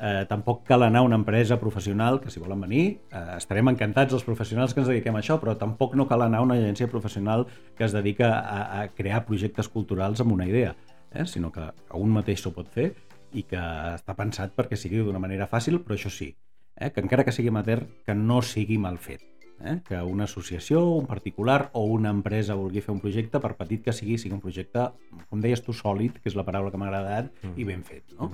Eh, 0.00 0.24
tampoc 0.28 0.64
cal 0.66 0.82
anar 0.82 1.00
a 1.00 1.06
una 1.06 1.14
empresa 1.14 1.60
professional, 1.60 2.20
que 2.20 2.30
si 2.30 2.40
volen 2.40 2.60
venir, 2.60 3.00
eh, 3.12 3.36
estarem 3.36 3.68
encantats 3.70 4.12
els 4.12 4.24
professionals 4.26 4.74
que 4.74 4.80
ens 4.82 4.88
dediquem 4.90 5.14
a 5.14 5.20
això, 5.22 5.36
però 5.40 5.54
tampoc 5.56 5.94
no 5.94 6.08
cal 6.10 6.22
anar 6.26 6.40
a 6.40 6.42
una 6.42 6.54
agència 6.58 6.88
professional 6.90 7.46
que 7.76 7.84
es 7.84 7.92
dedica 7.94 8.32
a, 8.40 8.80
a 8.80 8.88
crear 8.88 9.24
projectes 9.24 9.68
culturals 9.68 10.20
amb 10.20 10.32
una 10.32 10.46
idea, 10.50 10.74
eh? 11.12 11.26
sinó 11.26 11.52
que 11.52 11.68
un 11.94 12.10
mateix 12.10 12.42
s'ho 12.42 12.50
pot 12.52 12.68
fer 12.68 12.88
i 13.32 13.44
que 13.46 13.58
està 13.94 14.16
pensat 14.18 14.52
perquè 14.56 14.76
sigui 14.76 14.98
d'una 14.98 15.22
manera 15.22 15.46
fàcil, 15.46 15.78
però 15.82 15.94
això 15.94 16.10
sí, 16.10 16.32
eh? 16.76 16.90
que 16.90 17.00
encara 17.00 17.22
que 17.24 17.32
sigui 17.32 17.48
amateur, 17.54 17.84
que 18.04 18.14
no 18.14 18.42
sigui 18.42 18.78
mal 18.78 18.98
fet. 18.98 19.22
Eh? 19.64 19.76
Que 19.86 20.00
una 20.02 20.24
associació, 20.24 20.82
un 20.98 21.06
particular 21.06 21.70
o 21.72 21.84
una 21.86 22.10
empresa 22.10 22.56
vulgui 22.58 22.82
fer 22.82 22.92
un 22.92 22.98
projecte, 23.00 23.38
per 23.40 23.54
petit 23.56 23.84
que 23.84 23.92
sigui, 23.94 24.18
sigui 24.18 24.34
un 24.34 24.42
projecte, 24.42 24.88
com 25.30 25.40
deies 25.40 25.62
tu, 25.62 25.72
sòlid, 25.72 26.18
que 26.18 26.28
és 26.28 26.34
la 26.34 26.42
paraula 26.44 26.72
que 26.74 26.76
m'ha 26.82 26.90
agradat, 26.90 27.30
Mm. 27.44 27.54
i 27.56 27.64
ben 27.64 27.84
fet. 27.86 28.02
No? 28.18 28.32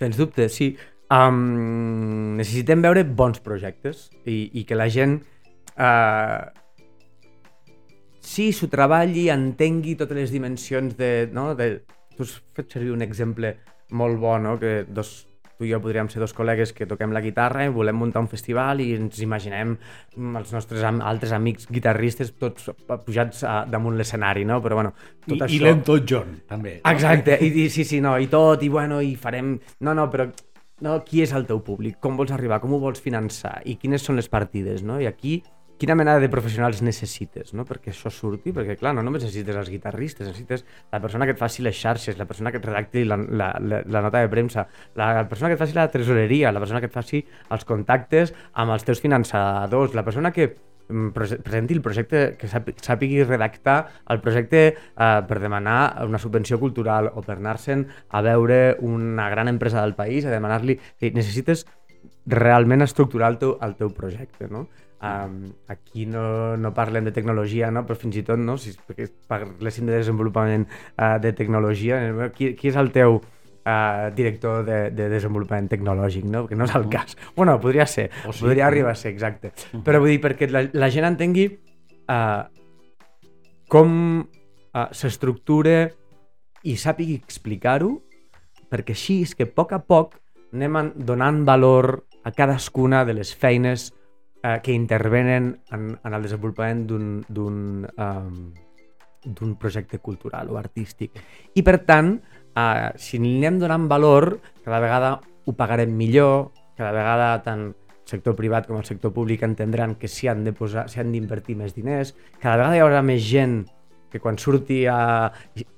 Sens 0.00 0.18
dubte, 0.18 0.48
sí. 0.50 0.74
Um, 1.14 2.34
necessitem 2.38 2.82
veure 2.82 3.04
bons 3.04 3.38
projectes 3.44 4.08
i, 4.24 4.48
i 4.58 4.64
que 4.66 4.76
la 4.78 4.88
gent 4.90 5.18
uh, 5.76 6.48
sí, 8.24 8.48
s'ho 8.56 8.70
treballi, 8.72 9.28
entengui 9.30 9.94
totes 10.00 10.16
les 10.16 10.32
dimensions 10.34 10.96
de... 10.98 11.28
No? 11.32 11.52
de 11.54 11.84
tu 12.14 12.24
has 12.24 12.34
fet 12.56 12.76
servir 12.76 12.94
un 12.94 13.04
exemple 13.04 13.52
molt 13.94 14.18
bo, 14.22 14.38
no? 14.40 14.56
que 14.58 14.82
dos, 14.88 15.26
tu 15.58 15.66
i 15.66 15.72
jo 15.72 15.80
podríem 15.82 16.08
ser 16.12 16.22
dos 16.22 16.34
col·legues 16.36 16.72
que 16.76 16.88
toquem 16.90 17.12
la 17.14 17.22
guitarra 17.24 17.66
i 17.66 17.72
volem 17.72 17.98
muntar 17.98 18.22
un 18.24 18.30
festival 18.30 18.82
i 18.84 18.90
ens 18.96 19.20
imaginem 19.24 19.74
mm, 19.76 20.40
els 20.40 20.54
nostres 20.56 20.82
am 20.86 21.00
altres 21.04 21.34
amics 21.36 21.68
guitarristes 21.70 22.34
tots 22.40 22.70
pujats 23.06 23.44
a, 23.46 23.60
damunt 23.70 23.98
l'escenari, 23.98 24.46
no? 24.48 24.60
Però 24.64 24.80
bueno, 24.80 24.94
tot 25.26 25.36
I, 25.36 25.42
això... 25.46 25.54
I 25.56 25.62
l'Ento 25.62 25.98
John, 26.02 26.40
també. 26.48 26.78
no? 26.80 26.90
Exacte, 26.90 27.38
I, 27.46 27.52
i 27.64 27.68
sí, 27.70 27.86
sí, 27.88 28.02
no, 28.04 28.16
i 28.18 28.30
tot, 28.32 28.62
i 28.66 28.72
bueno, 28.72 29.00
i 29.04 29.14
farem... 29.20 29.56
No, 29.84 29.94
no, 29.94 30.08
però 30.12 30.28
no, 30.84 30.98
qui 31.06 31.22
és 31.22 31.32
el 31.36 31.46
teu 31.48 31.60
públic? 31.64 32.00
Com 32.02 32.18
vols 32.18 32.32
arribar? 32.34 32.58
Com 32.62 32.74
ho 32.74 32.80
vols 32.82 33.02
finançar? 33.02 33.60
I 33.64 33.76
quines 33.80 34.02
són 34.02 34.18
les 34.18 34.28
partides, 34.28 34.82
no? 34.82 34.98
I 35.00 35.06
aquí, 35.06 35.38
quina 35.78 35.94
mena 35.98 36.18
de 36.22 36.28
professionals 36.30 36.80
necessites, 36.86 37.52
no? 37.54 37.64
Perquè 37.66 37.90
això 37.92 38.10
surti, 38.12 38.52
perquè 38.54 38.76
clar, 38.78 38.92
no 38.94 39.02
només 39.02 39.24
necessites 39.24 39.56
els 39.58 39.70
guitarristes, 39.72 40.26
necessites 40.28 40.64
la 40.92 41.00
persona 41.02 41.26
que 41.26 41.34
et 41.34 41.40
faci 41.40 41.64
les 41.66 41.74
xarxes, 41.76 42.18
la 42.18 42.26
persona 42.30 42.52
que 42.54 42.60
et 42.62 42.66
redacti 42.68 43.02
la, 43.04 43.16
la, 43.18 43.48
la, 43.60 43.80
la 43.86 44.02
nota 44.04 44.20
de 44.22 44.28
premsa, 44.32 44.66
la 44.94 45.26
persona 45.28 45.50
que 45.50 45.58
et 45.58 45.62
faci 45.64 45.74
la 45.74 45.88
tresoreria, 45.90 46.52
la 46.54 46.62
persona 46.62 46.80
que 46.80 46.86
et 46.86 46.94
faci 46.94 47.24
els 47.50 47.64
contactes 47.66 48.32
amb 48.54 48.72
els 48.76 48.86
teus 48.86 49.02
finançadors, 49.02 49.94
la 49.98 50.04
persona 50.06 50.30
que 50.32 50.46
mm, 50.88 51.08
prese- 51.16 51.40
presenti 51.42 51.74
el 51.74 51.82
projecte, 51.82 52.24
que 52.38 52.46
sàpi- 52.48 52.76
sàpigui 52.78 53.24
redactar 53.26 53.78
el 54.14 54.20
projecte 54.22 54.64
eh, 54.68 55.20
per 55.26 55.40
demanar 55.42 56.04
una 56.06 56.18
subvenció 56.22 56.60
cultural 56.62 57.10
o 57.14 57.22
per 57.26 57.40
anar-se'n 57.40 57.86
a 58.10 58.22
veure 58.22 58.76
una 58.80 59.28
gran 59.28 59.48
empresa 59.50 59.82
del 59.82 59.94
país, 59.98 60.24
a 60.24 60.30
demanar-li... 60.30 60.78
Necessites 61.14 61.66
realment 62.26 62.80
estructurar 62.84 63.32
el 63.34 63.38
teu, 63.42 63.58
el 63.60 63.74
teu 63.76 63.90
projecte, 63.92 64.46
no? 64.48 64.68
Um, 65.04 65.52
aquí 65.68 66.06
no, 66.06 66.56
no 66.56 66.70
parlem 66.72 67.04
de 67.04 67.12
tecnologia, 67.12 67.68
no? 67.74 67.82
però 67.84 67.98
fins 67.98 68.16
i 68.16 68.22
tot 68.24 68.40
no? 68.40 68.54
si 68.56 68.72
perquè 68.72 69.10
parléssim 69.28 69.84
de 69.90 69.98
desenvolupament 69.98 70.64
uh, 70.96 71.18
de 71.20 71.34
tecnologia, 71.36 71.98
eh, 72.08 72.28
qui, 72.32 72.54
qui 72.56 72.70
és 72.70 72.78
el 72.80 72.88
teu 72.94 73.18
uh, 73.18 74.08
director 74.16 74.62
de, 74.64 74.78
de 74.96 75.10
desenvolupament 75.12 75.68
tecnològic, 75.68 76.24
no? 76.30 76.46
que 76.48 76.56
no 76.56 76.64
és 76.64 76.74
el 76.78 76.88
cas. 76.92 77.18
Bueno, 77.36 77.58
podria 77.60 77.84
ser, 77.90 78.08
O 78.24 78.32
sí. 78.32 78.46
podria 78.46 78.66
arribar 78.66 78.94
a 78.94 79.00
ser, 79.00 79.12
exacte. 79.12 79.52
Però 79.84 80.00
vull 80.00 80.14
dir, 80.14 80.22
perquè 80.24 80.48
la, 80.48 80.64
la 80.72 80.88
gent 80.94 81.10
entengui 81.10 81.50
uh, 81.52 82.46
com 83.68 83.92
uh, 84.24 84.86
s'estructura 84.88 85.90
i 86.64 86.78
sàpigui 86.80 87.18
explicar-ho, 87.20 87.98
perquè 88.72 88.96
així 88.96 89.20
és 89.26 89.34
que 89.36 89.44
a 89.44 89.52
poc 89.52 89.74
a 89.76 89.82
poc 89.84 90.16
anem 90.54 90.94
donant 90.96 91.42
valor 91.44 91.98
a 92.24 92.32
cadascuna 92.32 93.04
de 93.04 93.18
les 93.18 93.34
feines 93.36 93.90
eh, 94.44 94.60
que 94.62 94.72
intervenen 94.76 95.54
en, 95.72 95.88
en 95.96 96.14
el 96.14 96.28
desenvolupament 96.28 96.84
d'un 96.86 97.08
d'un 97.26 97.58
um, 97.96 98.38
d'un 99.24 99.54
projecte 99.56 99.98
cultural 100.04 100.50
o 100.52 100.58
artístic. 100.60 101.16
I 101.56 101.62
per 101.64 101.78
tant, 101.88 102.18
eh, 102.52 102.90
si 103.00 103.16
anem 103.16 103.56
donant 103.62 103.88
valor, 103.88 104.34
cada 104.64 104.82
vegada 104.84 105.14
ho 105.46 105.54
pagarem 105.56 105.96
millor, 105.96 106.52
cada 106.76 106.92
vegada 106.92 107.30
tant 107.42 107.70
el 107.70 108.10
sector 108.10 108.36
privat 108.36 108.66
com 108.68 108.76
el 108.76 108.84
sector 108.84 109.14
públic 109.16 109.42
entendran 109.46 109.94
que 109.96 110.10
s'hi 110.12 110.28
han 110.28 110.44
de 110.44 110.52
posar, 110.52 110.90
s'hi 110.92 111.00
han 111.00 111.12
d'invertir 111.14 111.56
més 111.56 111.72
diners, 111.72 112.12
cada 112.36 112.58
vegada 112.60 112.76
hi 112.76 112.82
haurà 112.84 113.00
més 113.02 113.24
gent 113.24 113.62
que 114.12 114.20
quan 114.20 114.36
surti 114.38 114.84
a... 114.86 115.32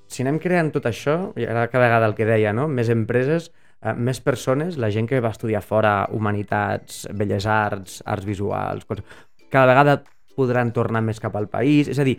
Si 0.06 0.22
anem 0.22 0.36
creant 0.42 0.72
tot 0.74 0.84
això, 0.86 1.32
i 1.38 1.46
ara 1.46 1.68
cada 1.70 1.86
vegada 1.86 2.10
el 2.10 2.14
que 2.18 2.26
deia, 2.26 2.52
no? 2.52 2.66
més 2.68 2.90
empreses, 2.90 3.52
eh, 3.82 3.94
més 3.94 4.20
persones, 4.20 4.78
la 4.80 4.90
gent 4.94 5.08
que 5.08 5.20
va 5.20 5.34
estudiar 5.34 5.62
fora 5.64 6.08
humanitats, 6.12 7.06
belles 7.14 7.46
arts, 7.46 8.02
arts 8.06 8.28
visuals, 8.28 8.86
coses, 8.88 9.04
cada 9.50 9.70
vegada 9.70 10.00
podran 10.36 10.72
tornar 10.76 11.02
més 11.04 11.20
cap 11.22 11.36
al 11.36 11.48
país. 11.48 11.88
És 11.88 12.00
a 12.00 12.04
dir, 12.04 12.18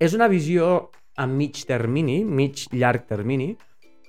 és 0.00 0.14
una 0.16 0.28
visió 0.28 0.90
a 1.18 1.26
mig 1.26 1.64
termini, 1.66 2.22
mig 2.24 2.68
llarg 2.72 3.08
termini, 3.08 3.50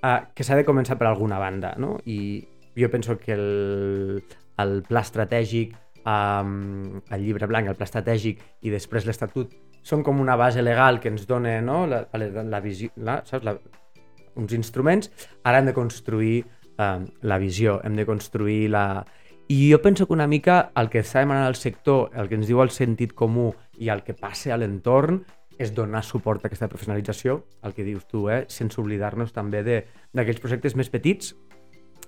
eh, 0.04 0.20
que 0.34 0.46
s'ha 0.46 0.58
de 0.60 0.66
començar 0.68 0.98
per 1.00 1.10
alguna 1.10 1.40
banda, 1.42 1.74
no? 1.78 1.98
I 2.06 2.20
jo 2.80 2.90
penso 2.90 3.18
que 3.20 3.34
el, 3.34 4.24
el 4.62 4.84
pla 4.88 5.02
estratègic, 5.04 5.74
um, 6.06 7.02
el 7.12 7.26
llibre 7.26 7.50
blanc, 7.50 7.68
el 7.68 7.76
pla 7.76 7.88
estratègic 7.90 8.44
i 8.64 8.72
després 8.72 9.08
l'Estatut 9.08 9.52
són 9.84 10.04
com 10.04 10.20
una 10.22 10.38
base 10.40 10.64
legal 10.64 11.00
que 11.00 11.12
ens 11.12 11.26
dona 11.28 11.60
no? 11.64 11.86
la, 11.88 12.04
la, 12.14 12.44
la 12.44 12.62
visió, 12.64 12.92
la, 12.98 13.20
saps? 13.28 13.46
La, 13.48 13.56
uns 14.40 14.54
instruments, 14.56 15.10
ara 15.44 15.60
hem 15.60 15.70
de 15.70 15.76
construir 15.76 16.46
la 16.80 17.40
visió, 17.42 17.80
hem 17.84 17.98
de 18.00 18.06
construir 18.08 18.70
la... 18.72 19.06
I 19.50 19.72
jo 19.72 19.80
penso 19.82 20.06
que 20.06 20.14
una 20.14 20.28
mica 20.30 20.72
el 20.78 20.92
que 20.94 21.02
està 21.02 21.24
demanant 21.24 21.48
el 21.50 21.58
sector, 21.58 22.12
el 22.14 22.30
que 22.30 22.38
ens 22.38 22.48
diu 22.48 22.62
el 22.62 22.70
sentit 22.70 23.16
comú 23.18 23.50
i 23.82 23.90
el 23.90 24.04
que 24.06 24.14
passa 24.14 24.54
a 24.54 24.60
l'entorn 24.62 25.24
és 25.60 25.74
donar 25.76 26.04
suport 26.06 26.46
a 26.46 26.48
aquesta 26.48 26.70
professionalització, 26.72 27.42
el 27.66 27.74
que 27.76 27.84
dius 27.84 28.06
tu, 28.08 28.28
eh? 28.32 28.46
sense 28.48 28.80
oblidar-nos 28.80 29.34
també 29.36 29.64
d'aquells 29.66 30.40
projectes 30.40 30.78
més 30.80 30.92
petits 30.94 31.34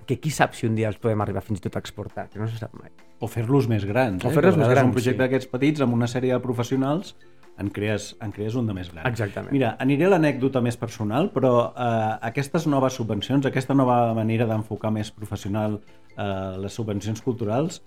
que 0.08 0.20
qui 0.22 0.32
sap 0.34 0.56
si 0.58 0.70
un 0.70 0.78
dia 0.78 0.90
els 0.90 1.02
podem 1.02 1.22
arribar 1.24 1.44
fins 1.44 1.60
i 1.60 1.66
tot 1.66 1.76
a 1.76 1.82
exportar, 1.84 2.30
que 2.32 2.40
no 2.40 2.48
se 2.48 2.58
sap 2.62 2.74
mai. 2.78 2.94
O 3.22 3.28
fer-los 3.30 3.68
més 3.70 3.84
grans. 3.86 4.24
O 4.24 4.32
fer-los 4.34 4.58
més 4.58 4.70
grans, 4.72 4.88
Un 4.88 4.96
projecte 4.96 5.18
sí. 5.18 5.24
d'aquests 5.26 5.52
petits 5.52 5.84
amb 5.84 5.98
una 5.98 6.10
sèrie 6.10 6.34
de 6.34 6.42
professionals 6.44 7.16
en 7.60 7.70
crees, 7.70 8.16
en 8.22 8.32
crees 8.32 8.56
un 8.56 8.68
de 8.68 8.74
més 8.74 8.92
gran. 8.92 9.06
Exactament. 9.08 9.52
Mira, 9.54 9.76
aniré 9.84 10.08
a 10.08 10.14
l'anècdota 10.16 10.62
més 10.64 10.78
personal, 10.80 11.30
però 11.34 11.54
eh, 11.72 11.88
aquestes 12.32 12.68
noves 12.72 12.98
subvencions, 13.00 13.46
aquesta 13.46 13.78
nova 13.78 14.14
manera 14.18 14.48
d'enfocar 14.50 14.92
més 14.96 15.12
professional 15.14 15.80
eh, 15.82 16.28
les 16.62 16.74
subvencions 16.74 17.22
culturals, 17.22 17.82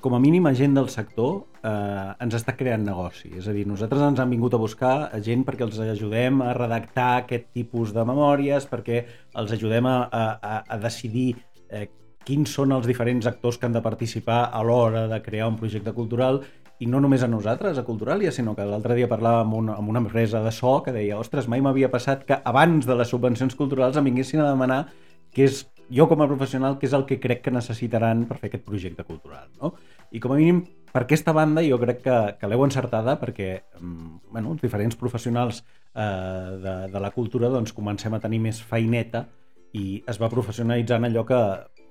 com 0.00 0.14
a 0.14 0.20
mínim 0.22 0.46
a 0.46 0.52
gent 0.54 0.76
del 0.76 0.88
sector 0.92 1.40
eh, 1.66 2.14
ens 2.22 2.36
està 2.38 2.54
creant 2.56 2.84
negoci. 2.86 3.32
És 3.40 3.48
a 3.50 3.54
dir, 3.54 3.66
nosaltres 3.66 4.04
ens 4.06 4.22
han 4.22 4.30
vingut 4.30 4.54
a 4.54 4.62
buscar 4.62 4.94
gent 5.26 5.42
perquè 5.46 5.66
els 5.66 5.80
ajudem 5.82 6.42
a 6.46 6.52
redactar 6.54 7.10
aquest 7.24 7.50
tipus 7.56 7.92
de 7.96 8.04
memòries, 8.06 8.68
perquè 8.70 9.02
els 9.34 9.54
ajudem 9.58 9.90
a, 9.90 9.96
a, 10.06 10.54
a 10.62 10.78
decidir 10.84 11.32
eh, 11.68 11.88
quins 12.28 12.52
són 12.52 12.76
els 12.76 12.86
diferents 12.86 13.26
actors 13.26 13.58
que 13.58 13.66
han 13.66 13.74
de 13.74 13.82
participar 13.82 14.44
a 14.52 14.62
l'hora 14.62 15.06
de 15.10 15.20
crear 15.24 15.48
un 15.50 15.58
projecte 15.58 15.94
cultural 15.96 16.42
i 16.78 16.86
no 16.86 17.00
només 17.02 17.24
a 17.24 17.28
nosaltres, 17.30 17.78
a 17.78 17.84
Culturalia, 17.86 18.30
sinó 18.34 18.54
que 18.54 18.66
l'altre 18.66 18.94
dia 18.94 19.08
parlava 19.10 19.42
amb 19.42 19.56
una, 19.58 19.74
amb 19.80 19.90
una 19.90 20.02
empresa 20.04 20.42
de 20.44 20.52
so 20.54 20.76
que 20.84 20.94
deia, 20.94 21.18
ostres, 21.18 21.48
mai 21.50 21.62
m'havia 21.64 21.90
passat 21.90 22.22
que 22.28 22.38
abans 22.44 22.86
de 22.86 22.94
les 22.98 23.10
subvencions 23.10 23.56
culturals 23.58 23.98
em 23.98 24.06
vinguessin 24.10 24.44
a 24.44 24.50
demanar 24.52 24.84
què 25.34 25.48
és 25.48 25.64
jo 25.90 26.06
com 26.08 26.20
a 26.22 26.28
professional 26.28 26.76
què 26.78 26.86
és 26.88 26.94
el 26.96 27.06
que 27.08 27.18
crec 27.20 27.42
que 27.46 27.54
necessitaran 27.54 28.26
per 28.28 28.38
fer 28.38 28.50
aquest 28.50 28.64
projecte 28.66 29.04
cultural. 29.08 29.48
No? 29.60 29.72
I 30.12 30.20
com 30.22 30.34
a 30.34 30.38
mínim 30.38 30.62
per 30.92 31.02
aquesta 31.04 31.34
banda 31.36 31.64
jo 31.64 31.78
crec 31.80 32.02
que, 32.04 32.18
que 32.40 32.50
l'heu 32.50 32.64
encertada 32.64 33.16
perquè 33.20 33.48
mm, 33.80 34.12
bueno, 34.30 34.54
els 34.54 34.62
diferents 34.62 34.96
professionals 35.00 35.62
eh, 35.94 36.54
de, 36.62 36.76
de 36.92 37.02
la 37.02 37.10
cultura 37.16 37.50
doncs, 37.52 37.74
comencem 37.76 38.14
a 38.14 38.22
tenir 38.22 38.40
més 38.44 38.60
feineta 38.62 39.26
i 39.76 40.02
es 40.08 40.20
va 40.20 40.30
professionalitzant 40.32 41.08
allò 41.08 41.26
que 41.28 41.40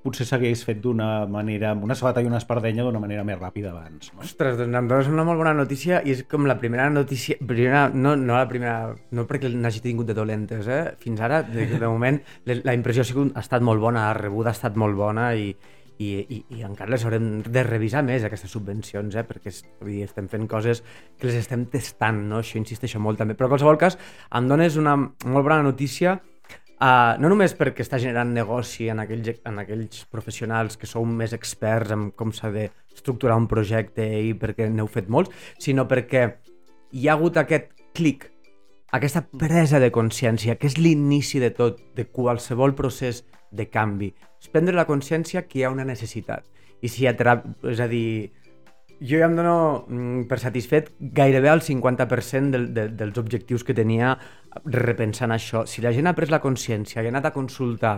potser 0.08 0.28
s'hagués 0.30 0.64
fet 0.66 0.80
d'una 0.84 1.28
manera, 1.32 1.74
amb 1.76 1.86
una 1.88 1.96
sabata 2.00 2.24
i 2.24 2.30
una 2.30 2.40
espardenya 2.42 2.86
d'una 2.88 3.02
manera 3.04 3.26
més 3.28 3.40
ràpida 3.40 3.74
abans. 3.74 4.12
No? 4.14 4.24
Ostres, 4.26 4.58
doncs 4.60 4.80
em 4.80 4.90
dones 4.90 5.12
una 5.12 5.26
molt 5.28 5.42
bona 5.44 5.54
notícia 5.58 6.02
i 6.04 6.16
és 6.16 6.24
com 6.32 6.48
la 6.50 6.58
primera 6.62 6.90
notícia, 6.94 7.38
primera, 7.40 7.88
no, 7.94 8.16
no 8.20 8.38
la 8.38 8.48
primera, 8.50 8.94
no 9.12 9.28
perquè 9.30 9.52
n'hagi 9.54 9.84
tingut 9.86 10.10
de 10.10 10.18
dolentes, 10.18 10.68
eh? 10.68 10.84
Fins 11.04 11.24
ara, 11.24 11.44
de, 11.46 11.68
de 11.76 11.88
moment, 11.88 12.22
la 12.48 12.76
impressió 12.78 13.04
ha, 13.04 13.10
sigut, 13.10 13.34
ha 13.36 13.44
estat 13.44 13.66
molt 13.66 13.84
bona, 13.84 14.10
la 14.10 14.18
rebuda 14.18 14.54
ha 14.54 14.58
estat 14.58 14.80
molt 14.80 14.98
bona 14.98 15.32
i, 15.36 15.52
i, 15.98 16.10
i, 16.22 16.40
i 16.58 16.64
encara 16.66 16.92
les 16.94 17.04
haurem 17.06 17.28
de 17.44 17.64
revisar 17.66 18.04
més, 18.06 18.26
aquestes 18.26 18.54
subvencions, 18.54 19.18
eh? 19.18 19.26
perquè 19.28 19.54
dir, 19.54 20.02
estem 20.06 20.30
fent 20.32 20.48
coses 20.50 20.84
que 21.18 21.30
les 21.30 21.40
estem 21.42 21.66
testant, 21.74 22.24
no? 22.30 22.42
això 22.44 22.60
insisteixo 22.62 23.02
molt 23.04 23.22
també. 23.22 23.38
Però 23.38 23.50
en 23.50 23.56
qualsevol 23.56 23.80
cas, 23.82 23.98
em 24.38 24.50
dones 24.50 24.78
una 24.80 24.96
molt 24.98 25.44
bona 25.44 25.62
notícia 25.66 26.18
Uh, 26.78 27.18
no 27.18 27.32
només 27.32 27.56
perquè 27.58 27.82
està 27.82 27.98
generant 27.98 28.30
negoci 28.36 28.86
en 28.94 29.00
aquells, 29.02 29.40
en 29.50 29.56
aquells 29.64 30.04
professionals 30.14 30.78
que 30.78 30.86
sou 30.86 31.08
més 31.10 31.34
experts 31.34 31.94
en 31.96 32.12
com 32.14 32.30
s'ha 32.30 32.52
d'estructurar 32.54 33.38
un 33.42 33.48
projecte 33.50 34.06
i 34.06 34.36
perquè 34.38 34.68
n'heu 34.70 34.86
fet 34.86 35.10
molts, 35.10 35.34
sinó 35.58 35.88
perquè 35.90 36.28
hi 36.94 37.08
ha 37.08 37.16
hagut 37.16 37.40
aquest 37.42 37.72
clic, 37.98 38.28
aquesta 38.94 39.24
presa 39.26 39.82
de 39.82 39.90
consciència, 39.92 40.56
que 40.56 40.70
és 40.70 40.78
l'inici 40.78 41.42
de 41.42 41.50
tot, 41.50 41.82
de 41.98 42.06
qualsevol 42.14 42.76
procés 42.78 43.24
de 43.52 43.66
canvi. 43.74 44.14
És 44.38 44.54
prendre 44.54 44.78
la 44.78 44.86
consciència 44.86 45.48
que 45.48 45.60
hi 45.60 45.66
ha 45.66 45.74
una 45.74 45.88
necessitat. 45.88 46.46
I 46.86 46.94
si 46.94 47.08
a. 47.10 47.16
És 47.72 47.82
a 47.82 47.88
dir, 47.90 48.30
jo 49.00 49.20
ja 49.20 49.28
em 49.28 49.36
dono 49.38 49.86
mm, 49.88 50.28
per 50.30 50.40
satisfet 50.42 50.92
gairebé 51.00 51.50
el 51.52 51.62
50% 51.62 52.52
del, 52.54 52.68
de, 52.74 52.88
dels 52.90 53.18
objectius 53.22 53.64
que 53.64 53.76
tenia 53.78 54.16
repensant 54.66 55.34
això. 55.34 55.66
Si 55.70 55.84
la 55.84 55.94
gent 55.94 56.10
ha 56.10 56.16
pres 56.18 56.34
la 56.34 56.42
consciència 56.44 57.02
i 57.02 57.08
ha 57.08 57.14
anat 57.14 57.30
a 57.30 57.34
consultar 57.36 57.98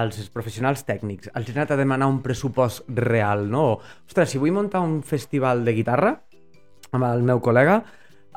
als 0.00 0.20
professionals 0.30 0.84
tècnics, 0.86 1.30
els 1.34 1.50
ha 1.50 1.56
anat 1.58 1.74
a 1.74 1.80
demanar 1.80 2.08
un 2.08 2.20
pressupost 2.22 2.86
real, 2.94 3.48
no? 3.50 3.80
Ostres, 4.06 4.30
si 4.30 4.38
vull 4.38 4.54
muntar 4.54 4.84
un 4.86 5.00
festival 5.02 5.64
de 5.66 5.74
guitarra 5.74 6.14
amb 6.94 7.06
el 7.06 7.26
meu 7.26 7.42
col·lega, 7.42 7.80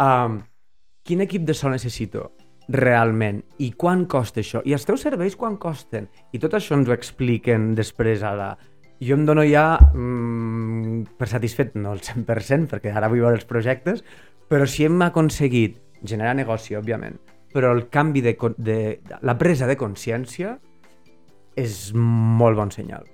um, 0.02 0.40
quin 1.04 1.22
equip 1.26 1.46
de 1.46 1.54
so 1.58 1.70
necessito 1.70 2.32
realment 2.74 3.42
i 3.60 3.74
quan 3.76 4.06
costa 4.08 4.40
això 4.40 4.62
i 4.64 4.74
els 4.76 4.86
teus 4.88 5.02
serveis 5.04 5.36
quan 5.36 5.58
costen 5.60 6.08
i 6.32 6.40
tot 6.40 6.54
això 6.56 6.78
ens 6.78 6.88
ho 6.88 6.96
expliquen 6.96 7.74
després 7.76 8.24
a 8.24 8.32
la... 8.40 8.52
jo 9.08 9.18
em 9.20 9.26
dono 9.28 9.46
ja 9.48 9.78
mm, 9.94 11.16
per 11.20 11.30
satisfet, 11.32 11.76
no 11.80 11.96
el 11.96 12.04
100% 12.04 12.72
perquè 12.74 12.94
ara 12.94 13.10
vull 13.12 13.24
veure 13.26 13.40
els 13.40 13.48
projectes 13.50 14.04
però 14.50 14.68
si 14.70 14.86
hem 14.88 15.02
aconseguit 15.06 15.80
generar 16.04 16.36
negoci, 16.38 16.78
òbviament 16.80 17.20
però 17.54 17.72
el 17.76 17.88
canvi 17.94 18.24
de, 18.26 18.38
de, 18.58 18.78
de 19.06 19.20
la 19.22 19.38
presa 19.38 19.70
de 19.70 19.78
consciència 19.80 20.58
és 21.60 21.92
molt 21.96 22.58
bon 22.58 22.72
senyal 22.74 23.06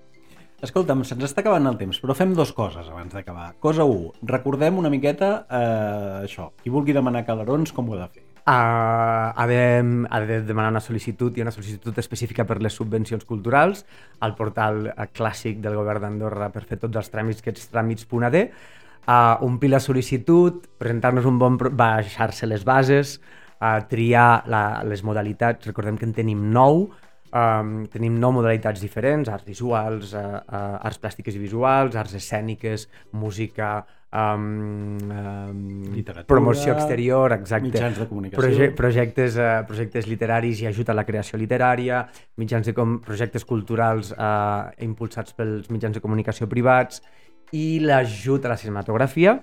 Escolta'm, 0.59 1.05
se'ns 1.07 1.23
està 1.23 1.39
acabant 1.39 1.69
el 1.69 1.77
temps, 1.79 2.01
però 2.03 2.11
fem 2.11 2.33
dues 2.35 2.49
coses 2.51 2.87
abans 2.91 3.13
d'acabar. 3.15 3.53
Cosa 3.63 3.85
1, 3.87 4.25
recordem 4.27 4.81
una 4.81 4.89
miqueta 4.91 5.29
eh, 5.47 6.25
això, 6.25 6.49
qui 6.59 6.73
vulgui 6.73 6.91
demanar 6.95 7.21
calarons, 7.29 7.71
com 7.71 7.87
ho 7.87 7.95
ha 7.95 8.01
de 8.01 8.07
fer? 8.17 8.25
Uh, 8.49 9.29
ha, 9.35 9.45
de, 9.45 10.07
ha 10.09 10.19
de 10.25 10.39
demanar 10.41 10.71
una 10.73 10.81
sol·licitud 10.81 11.35
i 11.37 11.43
una 11.43 11.51
sol·licitud 11.53 11.97
específica 12.01 12.47
per 12.49 12.55
les 12.65 12.73
subvencions 12.73 13.27
culturals 13.29 13.83
al 14.25 14.33
portal 14.39 14.87
eh, 14.89 15.05
clàssic 15.13 15.59
del 15.61 15.75
govern 15.77 16.01
d'Andorra 16.01 16.47
per 16.49 16.63
fer 16.65 16.79
tots 16.81 16.97
els 16.97 17.11
tràmits, 17.13 17.43
aquests 17.43 17.67
tràmits.ad, 17.69 18.37
uh, 18.39 19.35
omplir 19.45 19.69
la 19.69 19.81
sol·licitud, 19.83 20.65
presentar-nos 20.81 21.27
un 21.29 21.37
bon... 21.37 21.59
baixar-se 21.59 22.49
les 22.49 22.65
bases, 22.65 23.19
uh, 23.59 23.83
triar 23.91 24.41
la, 24.49 24.63
les 24.81 25.05
modalitats, 25.05 25.69
recordem 25.69 26.01
que 26.01 26.09
en 26.09 26.17
tenim 26.23 26.49
nou, 26.55 26.87
Um, 27.29 27.83
tenim 27.93 28.15
nou 28.17 28.31
modalitats 28.33 28.81
diferents, 28.81 29.27
arts 29.29 29.45
visuals, 29.45 30.15
uh, 30.17 30.39
uh, 30.41 30.79
arts 30.81 30.97
plàstiques 30.97 31.35
i 31.37 31.41
visuals, 31.43 31.93
arts 31.93 32.15
escèniques, 32.17 32.87
música, 33.13 33.83
um, 34.13 34.97
um, 34.97 35.93
Literatura, 35.93 36.25
promoció 36.27 36.73
exterior, 36.73 37.33
exacte. 37.33 37.67
mitjans 37.67 37.99
de 37.99 38.07
comunicació. 38.09 38.41
Proje 38.41 38.71
projectes, 38.77 39.37
uh, 39.37 39.61
projectes 39.69 40.09
literaris 40.09 40.63
i 40.63 40.69
ajut 40.71 40.89
a 40.89 40.97
la 40.97 41.05
creació 41.07 41.39
literària, 41.41 42.03
mitjans 42.41 42.69
de 42.69 42.73
com 42.77 42.99
projectes 43.05 43.45
culturals 43.45 44.11
uh, 44.15 44.71
impulsats 44.85 45.37
pels 45.37 45.69
mitjans 45.69 45.97
de 45.97 46.03
comunicació 46.03 46.49
privats 46.49 47.03
i 47.53 47.79
l'ajut 47.81 48.45
a 48.45 48.53
la 48.53 48.59
cinematografia 48.61 49.39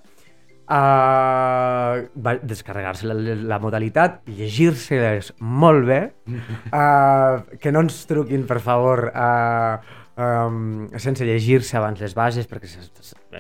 uh, 0.66 2.02
va 2.26 2.34
descarregar-se 2.42 3.06
la, 3.06 3.16
la 3.54 3.58
modalitat, 3.62 4.22
llegir-se-les 4.26 5.32
molt 5.40 5.86
bé, 5.86 6.00
uh, 6.26 7.42
que 7.62 7.72
no 7.72 7.84
ens 7.86 8.02
truquin, 8.10 8.46
per 8.48 8.60
favor, 8.64 9.08
uh, 9.12 10.02
um, 10.16 10.86
sense 10.98 11.24
llegir-se 11.28 11.76
abans 11.78 12.00
les 12.00 12.14
bases, 12.16 12.48
perquè 12.48 12.68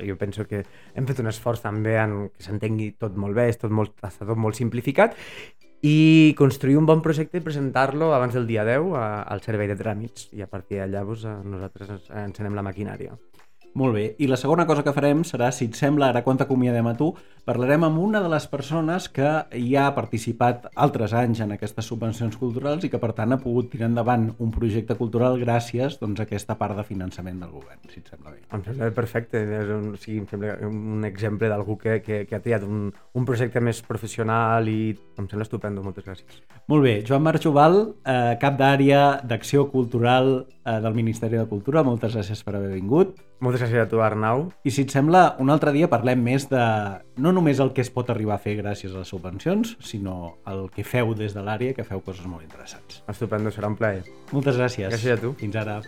jo 0.06 0.16
penso 0.20 0.46
que 0.48 0.62
hem 0.94 1.08
fet 1.08 1.22
un 1.22 1.30
esforç 1.32 1.64
també 1.64 1.96
en 2.00 2.16
que 2.28 2.44
s'entengui 2.44 2.92
tot 3.00 3.16
molt 3.16 3.36
bé, 3.36 3.48
és 3.52 3.60
tot 3.60 3.72
molt, 3.72 3.96
està 4.04 4.28
tot 4.28 4.40
molt 4.40 4.58
simplificat, 4.58 5.16
i 5.86 6.34
construir 6.38 6.78
un 6.80 6.86
bon 6.88 7.02
projecte 7.04 7.38
i 7.38 7.44
presentar-lo 7.44 8.12
abans 8.14 8.34
del 8.34 8.46
dia 8.48 8.64
10 8.64 8.94
a, 8.96 9.06
al 9.22 9.42
servei 9.44 9.68
de 9.70 9.76
tràmits 9.78 10.30
i 10.32 10.42
a 10.42 10.48
partir 10.50 10.80
d'allà 10.80 11.04
doncs, 11.04 11.26
eh, 11.28 11.36
nosaltres 11.44 12.08
encenem 12.24 12.56
la 12.56 12.64
maquinària. 12.66 13.16
Molt 13.76 13.92
bé. 13.92 14.04
I 14.24 14.26
la 14.30 14.38
segona 14.40 14.64
cosa 14.64 14.80
que 14.80 14.92
farem 14.96 15.20
serà, 15.28 15.50
si 15.52 15.66
et 15.68 15.74
sembla, 15.76 16.08
ara 16.08 16.22
quan 16.24 16.38
t'acomiadem 16.40 16.86
a 16.88 16.94
tu, 16.96 17.10
parlarem 17.44 17.82
amb 17.84 18.00
una 18.00 18.22
de 18.24 18.30
les 18.32 18.46
persones 18.48 19.10
que 19.12 19.28
ja 19.52 19.82
ha 19.84 19.92
participat 19.94 20.64
altres 20.86 21.12
anys 21.12 21.42
en 21.44 21.52
aquestes 21.52 21.84
subvencions 21.92 22.38
culturals 22.40 22.86
i 22.86 22.90
que, 22.92 23.00
per 23.02 23.12
tant, 23.18 23.36
ha 23.36 23.40
pogut 23.42 23.68
tirar 23.74 23.90
endavant 23.90 24.30
un 24.40 24.54
projecte 24.54 24.96
cultural 24.96 25.36
gràcies 25.42 26.00
doncs, 26.00 26.22
a 26.22 26.24
aquesta 26.24 26.56
part 26.56 26.78
de 26.80 26.86
finançament 26.88 27.44
del 27.44 27.52
govern, 27.52 27.82
si 27.92 28.00
et 28.00 28.08
sembla 28.08 28.32
bé. 28.32 28.40
Em 28.56 28.64
sembla 28.64 28.90
perfecte, 28.96 29.44
és 29.60 29.74
un, 29.76 29.92
o 29.92 30.00
sigui, 30.00 30.22
em 30.24 30.30
sembla 30.32 30.56
un 30.70 31.04
exemple 31.12 31.52
d'algú 31.52 31.76
que, 31.84 32.00
que, 32.00 32.24
que 32.24 32.40
ha 32.40 32.42
triat 32.48 32.64
un, 32.64 32.88
un 33.12 33.28
projecte 33.28 33.60
més 33.60 33.84
professional 33.84 34.72
i 34.72 34.80
em 35.20 35.28
sembla 35.28 35.44
estupendo, 35.44 35.84
moltes 35.84 36.08
gràcies. 36.08 36.40
Molt 36.72 36.88
bé. 36.88 36.96
Joan 37.04 37.28
Marc 37.28 37.44
Jubal, 37.44 37.82
eh, 38.08 38.36
cap 38.40 38.56
d'àrea 38.56 39.20
d'acció 39.20 39.68
cultural 39.68 40.46
del 40.66 40.96
Ministeri 40.98 41.38
de 41.38 41.46
Cultura. 41.46 41.84
Moltes 41.86 42.16
gràcies 42.16 42.42
per 42.44 42.56
haver 42.58 42.72
vingut. 42.74 43.14
Moltes 43.44 43.62
gràcies 43.62 43.84
a 43.84 43.90
tu, 43.90 44.02
Arnau. 44.02 44.48
I 44.66 44.72
si 44.74 44.86
et 44.86 44.94
sembla, 44.94 45.36
un 45.42 45.52
altre 45.54 45.72
dia 45.76 45.90
parlem 45.92 46.24
més 46.26 46.48
de 46.50 46.64
no 47.22 47.32
només 47.36 47.62
el 47.62 47.72
que 47.76 47.84
es 47.84 47.92
pot 47.92 48.10
arribar 48.10 48.36
a 48.36 48.42
fer 48.42 48.56
gràcies 48.58 48.94
a 48.94 49.04
les 49.04 49.14
subvencions, 49.14 49.76
sinó 49.80 50.36
el 50.50 50.66
que 50.74 50.84
feu 50.84 51.14
des 51.14 51.36
de 51.36 51.44
l'àrea, 51.46 51.76
que 51.76 51.86
feu 51.86 52.02
coses 52.02 52.26
molt 52.26 52.44
interessants. 52.46 53.02
Estupendo, 53.06 53.54
serà 53.54 53.70
un 53.70 53.78
plaer. 53.78 54.04
Moltes 54.34 54.58
gràcies. 54.58 54.90
Gràcies 54.90 55.18
a 55.18 55.22
tu. 55.22 55.36
Fins 55.40 55.62
ara. 55.62 55.80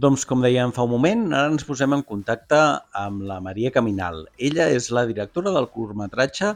Doncs, 0.00 0.22
com 0.24 0.40
dèiem 0.40 0.70
fa 0.72 0.86
un 0.86 0.94
moment, 0.94 1.26
ara 1.36 1.50
ens 1.50 1.66
posem 1.68 1.92
en 1.92 2.02
contacte 2.08 2.56
amb 2.96 3.24
la 3.28 3.36
Maria 3.44 3.72
Caminal. 3.74 4.22
Ella 4.48 4.70
és 4.72 4.86
la 4.96 5.02
directora 5.04 5.52
del 5.52 5.66
curtmetratge 5.74 6.54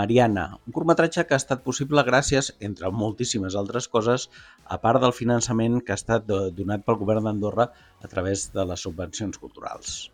Mariana, 0.00 0.46
un 0.64 0.72
curtmetratge 0.72 1.26
que 1.26 1.36
ha 1.36 1.40
estat 1.42 1.60
possible 1.66 2.04
gràcies, 2.06 2.48
entre 2.68 2.88
moltíssimes 3.02 3.58
altres 3.60 3.90
coses, 3.92 4.30
a 4.64 4.80
part 4.80 5.04
del 5.04 5.12
finançament 5.12 5.82
que 5.84 5.92
ha 5.92 6.00
estat 6.00 6.24
donat 6.56 6.86
pel 6.88 6.98
govern 7.02 7.28
d'Andorra 7.28 7.68
a 8.00 8.10
través 8.14 8.48
de 8.56 8.64
les 8.64 8.88
subvencions 8.88 9.36
culturals. 9.44 10.08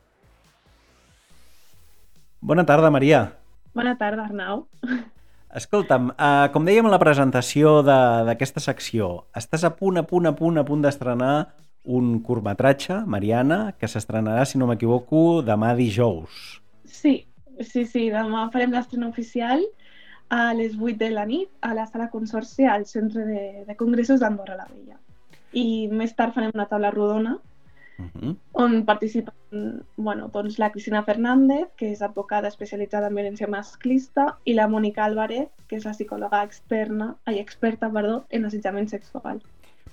Bona 2.42 2.66
tarda, 2.66 2.90
Maria. 2.90 3.24
Bona 3.78 3.94
tarda, 3.94 4.26
Arnau. 4.26 4.66
Escolta'm, 5.62 6.14
eh, 6.16 6.46
com 6.50 6.66
dèiem 6.66 6.90
a 6.90 6.96
la 6.96 7.02
presentació 7.02 7.78
d'aquesta 7.86 8.62
secció, 8.64 9.28
estàs 9.38 9.62
a 9.68 9.76
punt, 9.76 10.02
a 10.02 10.08
punt, 10.08 10.26
a 10.26 10.34
punt, 10.34 10.58
a 10.58 10.66
punt 10.66 10.82
d'estrenar 10.82 11.34
un 11.84 12.20
curtmetratge, 12.22 13.02
Mariana, 13.06 13.74
que 13.78 13.88
s'estrenarà, 13.90 14.44
si 14.46 14.58
no 14.58 14.68
m'equivoco, 14.70 15.42
demà 15.42 15.72
dijous. 15.78 16.60
Sí, 16.86 17.14
sí, 17.60 17.84
sí, 17.86 18.08
demà 18.12 18.48
farem 18.54 18.74
l'estrena 18.74 19.08
oficial 19.10 19.64
a 20.32 20.52
les 20.56 20.76
8 20.78 20.96
de 21.00 21.10
la 21.12 21.26
nit 21.28 21.50
a 21.60 21.74
la 21.74 21.86
sala 21.86 22.08
Consorci 22.10 22.64
al 22.64 22.86
Centre 22.86 23.26
de, 23.26 23.64
de 23.66 23.76
Congressos 23.76 24.22
d'Andorra 24.22 24.56
la 24.56 24.68
Vella. 24.70 24.98
I 25.52 25.88
més 25.92 26.14
tard 26.16 26.32
farem 26.36 26.54
una 26.54 26.68
taula 26.70 26.90
rodona 26.94 27.34
uh 27.36 28.06
-huh. 28.14 28.36
on 28.52 28.84
participen 28.86 29.84
bueno, 29.96 30.28
doncs, 30.28 30.58
la 30.58 30.70
Cristina 30.70 31.02
Fernández, 31.02 31.68
que 31.76 31.90
és 31.92 32.00
advocada 32.00 32.48
especialitzada 32.48 33.08
en 33.08 33.14
violència 33.14 33.48
masclista, 33.48 34.38
i 34.44 34.54
la 34.54 34.68
Mònica 34.68 35.04
Álvarez, 35.04 35.48
que 35.68 35.76
és 35.76 35.84
la 35.84 35.92
psicòloga 35.92 36.42
externa, 36.42 37.16
ai, 37.24 37.38
experta 37.38 37.90
perdó, 37.90 38.24
en 38.30 38.44
assetjament 38.46 38.88
sexual 38.88 39.42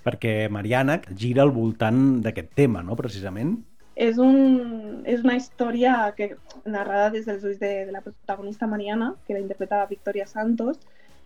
perquè 0.05 0.47
Mariana 0.51 0.99
gira 1.17 1.43
al 1.43 1.51
voltant 1.55 2.21
d'aquest 2.23 2.53
tema, 2.55 2.83
no?, 2.85 2.97
precisament. 2.99 3.57
És, 3.99 4.17
un, 4.23 5.03
és 5.03 5.25
una 5.25 5.35
història 5.35 5.93
que 6.15 6.29
narrada 6.63 7.09
des 7.15 7.25
dels 7.27 7.43
ulls 7.43 7.59
de, 7.59 7.71
de 7.89 7.91
la 7.91 8.03
protagonista 8.05 8.67
Mariana, 8.67 9.12
que 9.27 9.35
la 9.35 9.43
interpreta 9.43 9.83
Victoria 9.89 10.27
Santos, 10.27 10.79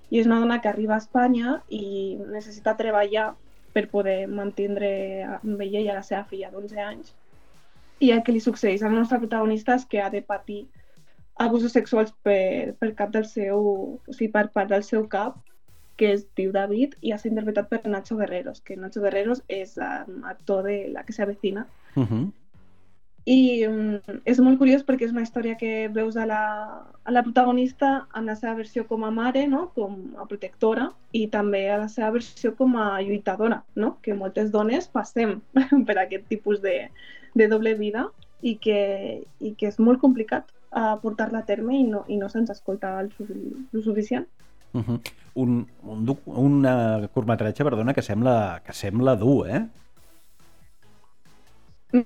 i 0.09 0.19
és 0.21 0.29
una 0.29 0.39
dona 0.41 0.59
que 0.61 0.71
arriba 0.71 0.95
a 0.97 1.03
Espanya 1.03 1.59
i 1.69 2.17
necessita 2.33 2.75
treballar 2.79 3.33
per 3.73 3.87
poder 3.89 4.23
mantindre 4.29 4.89
amb 5.39 5.61
ella 5.61 5.81
i 5.81 5.89
a 5.89 5.97
la 5.99 6.05
seva 6.05 6.23
filla 6.29 6.49
d'11 6.53 6.81
anys. 6.87 7.13
I 8.01 8.11
el 8.13 8.23
que 8.25 8.33
li 8.33 8.41
succeeix 8.41 8.81
la 8.81 8.91
nostra 8.93 9.21
protagonista 9.21 9.77
és 9.77 9.85
que 9.89 10.01
ha 10.01 10.09
de 10.13 10.21
patir 10.25 10.63
abusos 11.41 11.73
sexuals 11.73 12.13
per, 12.25 12.73
per 12.77 12.93
cap 12.97 13.13
del 13.13 13.25
seu, 13.25 13.69
o 13.97 14.13
sigui, 14.13 14.29
per 14.33 14.47
part 14.53 14.69
del 14.73 14.85
seu 14.85 15.07
cap 15.09 15.37
que 15.97 16.13
es 16.13 16.23
diu 16.37 16.51
David 16.51 16.95
i 17.01 17.13
és 17.13 17.25
interpretat 17.29 17.69
per 17.69 17.81
Nacho 17.85 18.17
Guerreros, 18.17 18.61
que 18.61 18.77
Nacho 18.77 19.03
Guerreros 19.03 19.43
és 19.47 19.75
um, 19.77 20.23
actor 20.29 20.63
de 20.67 20.87
La 20.93 21.03
que 21.03 21.13
s'avecina. 21.13 21.67
Uh 21.95 22.07
-huh. 22.07 22.31
I 23.25 23.65
um, 23.67 23.99
és 24.27 24.39
molt 24.43 24.57
curiós 24.59 24.83
perquè 24.83 25.05
és 25.05 25.11
una 25.11 25.21
història 25.23 25.55
que 25.55 25.87
veus 25.87 26.17
a 26.17 26.25
la, 26.25 26.41
a 27.03 27.11
la 27.11 27.23
protagonista 27.23 28.07
en 28.15 28.25
la 28.25 28.35
seva 28.35 28.55
versió 28.55 28.85
com 28.87 29.05
a 29.05 29.11
mare, 29.11 29.47
no? 29.47 29.71
com 29.75 30.15
a 30.17 30.25
protectora, 30.25 30.91
i 31.13 31.27
també 31.27 31.69
a 31.71 31.77
la 31.77 31.87
seva 31.87 32.11
versió 32.11 32.53
com 32.55 32.75
a 32.75 32.99
lluitadora, 33.01 33.63
no? 33.75 33.97
que 34.01 34.13
moltes 34.13 34.51
dones 34.51 34.87
passem 34.87 35.41
per 35.87 35.97
aquest 35.99 36.27
tipus 36.27 36.61
de, 36.61 36.89
de 37.33 37.47
doble 37.47 37.75
vida 37.75 38.09
i 38.41 38.57
que, 38.57 39.23
i 39.39 39.53
que 39.55 39.67
és 39.67 39.79
molt 39.79 40.01
complicat 40.01 40.51
a 40.73 40.97
portar-la 40.99 41.39
a 41.39 41.45
terme 41.47 41.77
i 41.79 41.83
no, 41.87 42.03
i 42.09 42.17
no 42.17 42.27
se'ns 42.29 42.51
escolta 42.51 42.97
el, 42.99 43.11
el 43.71 43.83
suficient. 43.83 44.27
Uh 44.73 44.81
-huh. 44.81 44.99
Un, 45.35 45.67
un, 45.83 46.17
un 46.25 46.65
uh, 46.65 47.07
curtmetratge, 47.13 47.63
perdona, 47.63 47.93
que 47.93 48.01
sembla, 48.01 48.61
que 48.65 48.73
sembla 48.73 49.15
dur, 49.15 49.47
eh? 49.49 49.67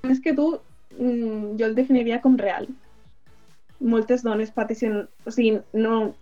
Més 0.04 0.20
que 0.20 0.34
dur, 0.34 0.62
mm, 1.00 1.58
jo 1.60 1.66
el 1.66 1.76
definiria 1.76 2.22
com 2.22 2.38
real. 2.38 2.68
Moltes 3.80 4.24
dones 4.24 4.52
pateixen... 4.52 5.08
O 5.26 5.32
sigui, 5.32 5.60
no, 5.74 6.14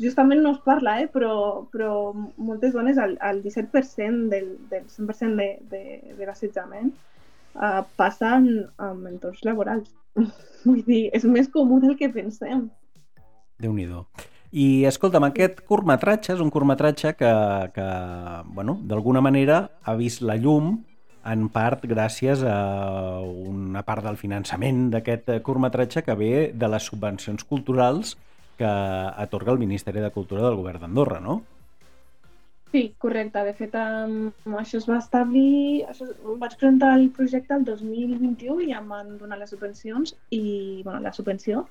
justament 0.00 0.42
no 0.42 0.52
es 0.52 0.60
parla, 0.64 1.00
eh? 1.02 1.08
però, 1.12 1.66
però 1.72 2.12
moltes 2.36 2.72
dones, 2.72 2.98
el, 2.98 3.18
el 3.22 3.42
17% 3.44 4.28
del, 4.28 4.56
del 4.70 4.86
100% 4.86 5.36
de, 5.36 5.48
de, 5.70 6.14
de 6.18 6.26
l'assetjament 6.26 6.92
uh, 7.54 7.82
passen 7.96 8.48
en 8.82 9.04
entorns 9.06 9.44
laborals. 9.46 9.92
Vull 10.66 10.82
dir, 10.86 11.06
és 11.14 11.24
més 11.24 11.50
comú 11.52 11.78
del 11.82 11.96
que 11.98 12.10
pensem. 12.10 12.66
Déu-n'hi-do. 13.62 14.02
I 14.56 14.86
escolta'm, 14.88 15.26
aquest 15.26 15.58
curtmetratge 15.68 16.32
és 16.32 16.40
un 16.40 16.48
curtmetratge 16.48 17.10
que, 17.18 17.30
que 17.74 17.86
bueno, 18.56 18.78
d'alguna 18.88 19.20
manera 19.20 19.58
ha 19.84 19.94
vist 19.98 20.22
la 20.24 20.38
llum 20.40 20.78
en 21.28 21.48
part 21.52 21.82
gràcies 21.84 22.40
a 22.46 22.54
una 23.20 23.82
part 23.84 24.06
del 24.06 24.16
finançament 24.16 24.86
d'aquest 24.94 25.28
curtmetratge 25.44 26.00
que 26.06 26.14
ve 26.16 26.30
de 26.54 26.70
les 26.72 26.86
subvencions 26.88 27.44
culturals 27.44 28.14
que 28.56 28.70
atorga 29.26 29.52
el 29.52 29.60
Ministeri 29.60 30.00
de 30.00 30.10
Cultura 30.14 30.46
del 30.46 30.56
Govern 30.56 30.86
d'Andorra, 30.86 31.18
no? 31.20 31.42
Sí, 32.72 32.94
correcte. 32.98 33.42
De 33.44 33.52
fet, 33.58 33.76
um, 33.76 34.56
això 34.62 34.80
es 34.80 34.86
va 34.88 34.96
establir... 35.02 35.84
Això, 35.90 36.08
vaig 36.40 36.56
presentar 36.56 36.94
el 36.96 37.10
projecte 37.18 37.52
el 37.58 37.66
2021 37.68 38.70
i 38.70 38.72
em 38.78 38.88
van 38.88 39.18
donar 39.20 39.36
les 39.42 39.52
subvencions 39.52 40.16
i, 40.30 40.80
bueno, 40.80 41.02
la 41.04 41.12
subvenció 41.12 41.66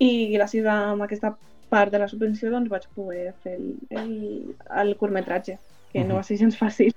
i 0.00 0.32
gràcies 0.32 0.64
a 0.68 0.78
aquesta 1.04 1.34
part 1.68 1.92
de 1.92 2.00
la 2.02 2.08
subvenció 2.08 2.50
doncs 2.52 2.70
vaig 2.72 2.86
poder 2.94 3.32
fer 3.42 3.56
el, 3.58 3.74
el, 3.90 4.12
el 4.82 4.94
curtmetratge, 4.96 5.58
que 5.92 6.00
uh 6.00 6.04
-huh. 6.04 6.08
no 6.08 6.16
va 6.16 6.22
ser 6.22 6.38
gens 6.38 6.58
fàcil. 6.58 6.94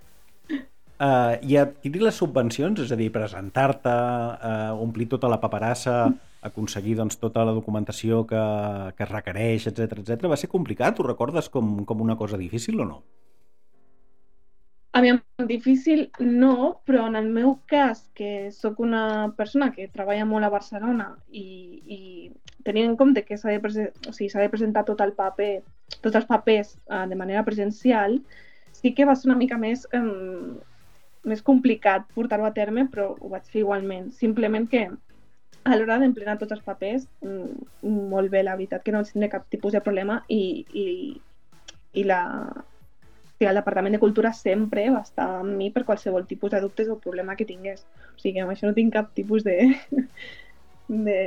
Uh, 0.99 1.39
I 1.47 1.55
adquirir 1.55 2.01
les 2.03 2.15
subvencions, 2.15 2.79
és 2.83 2.91
a 2.91 2.95
dir, 2.99 3.11
presentar-te, 3.11 3.89
uh, 3.89 4.81
omplir 4.83 5.07
tota 5.07 5.29
la 5.31 5.39
paperassa, 5.39 6.11
aconseguir 6.41 6.97
doncs, 6.97 7.15
tota 7.19 7.45
la 7.45 7.53
documentació 7.55 8.25
que, 8.27 8.41
que 8.97 9.03
es 9.03 9.09
requereix, 9.09 9.67
etc 9.67 9.97
etc. 9.99 10.27
va 10.27 10.37
ser 10.37 10.49
complicat? 10.49 10.99
Ho 10.99 11.03
recordes 11.07 11.47
com, 11.49 11.85
com 11.85 12.01
una 12.01 12.17
cosa 12.17 12.37
difícil 12.37 12.79
o 12.81 12.85
no? 12.85 13.03
A 14.99 15.01
mi, 15.01 15.13
difícil 15.47 16.11
no, 16.19 16.81
però 16.83 17.05
en 17.07 17.15
el 17.15 17.29
meu 17.31 17.53
cas, 17.71 18.01
que 18.19 18.51
sóc 18.51 18.81
una 18.83 19.31
persona 19.37 19.69
que 19.71 19.85
treballa 19.87 20.25
molt 20.27 20.43
a 20.43 20.49
Barcelona 20.51 21.05
i, 21.31 21.43
i 21.87 21.99
tenint 22.67 22.89
en 22.89 22.97
compte 22.99 23.23
que 23.23 23.37
s'ha 23.39 23.53
de, 23.53 23.85
o 24.09 24.11
sigui, 24.11 24.27
de 24.27 24.49
presentar 24.51 24.83
tot 24.89 24.99
el 25.05 25.13
paper, 25.15 25.61
tots 26.03 26.19
els 26.19 26.27
papers 26.27 26.73
uh, 26.91 27.05
de 27.07 27.15
manera 27.15 27.45
presencial, 27.47 28.17
sí 28.75 28.91
que 28.97 29.05
va 29.07 29.15
ser 29.15 29.29
una 29.29 29.37
mica 29.39 29.55
més, 29.61 29.85
um, 29.95 30.57
més 31.23 31.43
complicat 31.47 32.03
portar-ho 32.17 32.49
a 32.49 32.51
terme, 32.57 32.89
però 32.91 33.13
ho 33.15 33.31
vaig 33.31 33.47
fer 33.47 33.61
igualment. 33.61 34.09
Simplement 34.17 34.67
que 34.67 34.89
a 35.63 35.77
l'hora 35.77 36.01
d'emplenar 36.03 36.35
tots 36.41 36.57
els 36.57 36.65
papers, 36.67 37.07
um, 37.23 37.55
molt 38.17 38.35
bé, 38.35 38.43
la 38.43 38.57
veritat 38.59 38.83
que 38.83 38.91
no 38.91 39.05
vaig 39.07 39.31
cap 39.31 39.47
tipus 39.47 39.79
de 39.79 39.83
problema 39.87 40.19
i, 40.27 40.65
i, 40.75 40.89
i 41.95 42.03
la, 42.03 42.19
sí, 43.39 43.45
el 43.45 43.55
Departament 43.55 43.95
de 43.95 43.99
Cultura 43.99 44.33
sempre 44.33 44.89
va 44.91 45.01
estar 45.05 45.29
amb 45.39 45.55
mi 45.55 45.71
per 45.71 45.85
qualsevol 45.87 46.27
tipus 46.27 46.51
de 46.51 46.59
dubtes 46.61 46.89
o 46.91 46.99
problema 46.99 47.37
que 47.39 47.47
tingués. 47.47 47.85
O 48.13 48.19
sigui, 48.19 48.43
amb 48.43 48.51
això 48.51 48.67
no 48.67 48.75
tinc 48.75 48.93
cap 48.93 49.13
tipus 49.15 49.45
de, 49.47 49.55
de, 51.07 51.19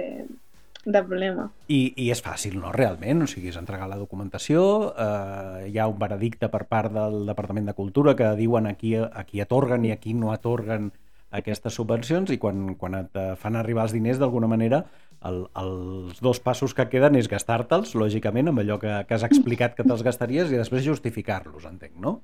de 0.84 1.02
problema. 1.08 1.48
I, 1.72 1.94
I 1.96 2.10
és 2.12 2.20
fàcil, 2.22 2.58
no? 2.60 2.74
Realment, 2.76 3.24
o 3.24 3.30
sigui, 3.30 3.48
és 3.48 3.56
entregar 3.56 3.88
la 3.88 4.00
documentació, 4.00 4.64
eh, 4.92 5.70
hi 5.72 5.80
ha 5.80 5.88
un 5.88 5.96
veredicte 5.98 6.52
per 6.52 6.66
part 6.68 6.92
del 6.92 7.22
Departament 7.30 7.72
de 7.72 7.76
Cultura 7.78 8.14
que 8.18 8.34
diuen 8.36 8.68
a 8.68 8.74
qui, 8.76 8.92
a 9.00 9.24
qui 9.24 9.40
atorguen 9.40 9.88
i 9.88 9.94
a 9.96 10.00
qui 10.02 10.12
no 10.12 10.34
atorguen 10.36 10.92
aquestes 11.32 11.72
subvencions 11.80 12.28
i 12.28 12.36
quan, 12.36 12.74
quan 12.76 12.98
et 12.98 13.16
fan 13.40 13.56
arribar 13.56 13.86
els 13.86 13.96
diners, 13.96 14.20
d'alguna 14.20 14.50
manera, 14.52 14.82
el, 15.28 15.42
els 15.62 16.20
dos 16.24 16.40
passos 16.44 16.74
que 16.74 16.88
queden 16.92 17.18
és 17.20 17.30
gastar-te'ls, 17.30 17.94
lògicament, 17.98 18.50
amb 18.52 18.62
allò 18.62 18.78
que, 18.82 18.92
que 19.08 19.16
has 19.16 19.26
explicat 19.28 19.76
que 19.76 19.86
te'ls 19.86 20.04
gastaries 20.06 20.52
i 20.52 20.60
després 20.60 20.86
justificar-los, 20.86 21.66
entenc, 21.68 21.94
no? 22.02 22.16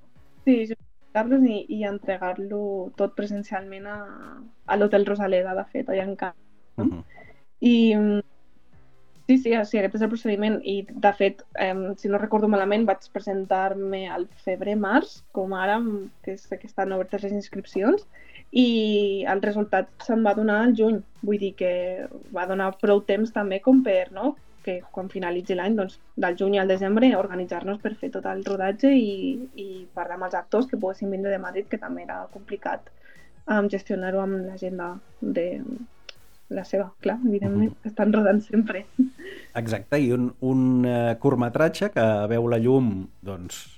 Sí, 0.46 0.60
justificar-los 0.70 1.46
i, 1.48 1.60
i 1.78 1.84
entregar-lo 1.88 2.62
tot 2.98 3.14
presencialment 3.18 3.86
a, 3.90 4.00
a 4.66 4.80
l'Hotel 4.80 5.06
Rosaleda, 5.08 5.54
de 5.58 5.68
fet, 5.72 5.92
allà 5.92 6.08
en 6.08 6.16
Camp. 6.16 6.36
Uh 6.78 6.84
-huh. 6.84 7.04
I 7.60 7.76
Sí, 9.28 9.36
sí, 9.36 9.50
sí, 9.68 9.76
aquest 9.76 9.96
és 9.98 10.02
el 10.02 10.08
procediment 10.08 10.54
i 10.64 10.86
de 10.88 11.10
fet, 11.12 11.42
eh, 11.60 11.74
si 12.00 12.08
no 12.08 12.16
recordo 12.16 12.48
malament, 12.48 12.86
vaig 12.88 13.10
presentar-me 13.12 14.06
al 14.08 14.24
febrer-març, 14.46 15.18
com 15.36 15.52
ara, 15.52 15.76
que 16.24 16.32
és 16.32 16.46
que 16.48 16.64
estan 16.64 16.94
obertes 16.96 17.26
les 17.26 17.34
inscripcions, 17.36 18.06
i 18.52 19.24
el 19.28 19.42
resultat 19.44 19.90
se'n 20.04 20.24
va 20.24 20.34
donar 20.34 20.62
al 20.64 20.74
juny. 20.76 21.00
Vull 21.22 21.40
dir 21.40 21.54
que 21.58 21.72
va 22.34 22.46
donar 22.48 22.74
prou 22.80 23.02
temps 23.08 23.32
també 23.34 23.60
com 23.64 23.82
per, 23.84 24.10
no?, 24.12 24.36
que 24.68 24.80
quan 24.92 25.06
finalitzi 25.08 25.54
l'any, 25.56 25.76
doncs, 25.78 25.94
del 26.20 26.34
juny 26.36 26.58
al 26.60 26.68
desembre, 26.68 27.08
organitzar-nos 27.16 27.78
per 27.80 27.94
fer 27.96 28.10
tot 28.12 28.26
el 28.28 28.42
rodatge 28.44 28.90
i, 28.92 29.38
i 29.56 29.68
parlar 29.94 30.18
amb 30.18 30.26
els 30.28 30.36
actors 30.36 30.66
que 30.68 30.76
poguessin 30.76 31.14
vindre 31.14 31.32
de 31.32 31.38
Madrid, 31.40 31.68
que 31.70 31.80
també 31.80 32.02
era 32.04 32.18
complicat 32.34 32.90
um, 33.46 33.70
gestionar-ho 33.72 34.20
amb 34.20 34.42
l'agenda 34.50 34.90
de, 35.20 35.46
la 36.48 36.64
seva, 36.64 36.92
clar, 37.00 37.18
evidentment, 37.26 37.72
-huh. 37.72 37.86
estan 37.86 38.12
rodant 38.12 38.40
sempre. 38.40 38.86
Exacte, 39.54 40.00
i 40.00 40.12
un, 40.12 40.32
un 40.40 40.84
uh, 40.84 41.14
curtmetratge 41.20 41.90
que 41.90 42.04
veu 42.28 42.48
la 42.48 42.58
llum, 42.58 43.08
doncs, 43.20 43.77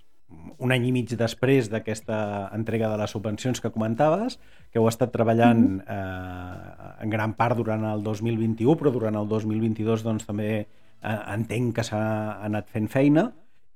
un 0.60 0.72
any 0.74 0.86
i 0.88 0.92
mig 0.92 1.12
després 1.18 1.70
d'aquesta 1.72 2.50
entrega 2.56 2.90
de 2.92 2.98
les 3.00 3.12
subvencions 3.14 3.60
que 3.60 3.72
comentaves, 3.72 4.38
que 4.70 4.78
heu 4.80 4.88
estat 4.90 5.12
treballant 5.14 5.80
eh, 5.80 6.80
en 7.04 7.12
gran 7.12 7.34
part 7.38 7.58
durant 7.58 7.84
el 7.90 8.04
2021, 8.06 8.76
però 8.78 8.92
durant 8.94 9.16
el 9.18 9.28
2022 9.28 10.04
doncs, 10.06 10.26
també 10.28 10.50
eh, 10.60 11.20
entenc 11.34 11.78
que 11.78 11.86
s'ha 11.86 12.02
anat 12.46 12.68
fent 12.70 12.90
feina 12.92 13.30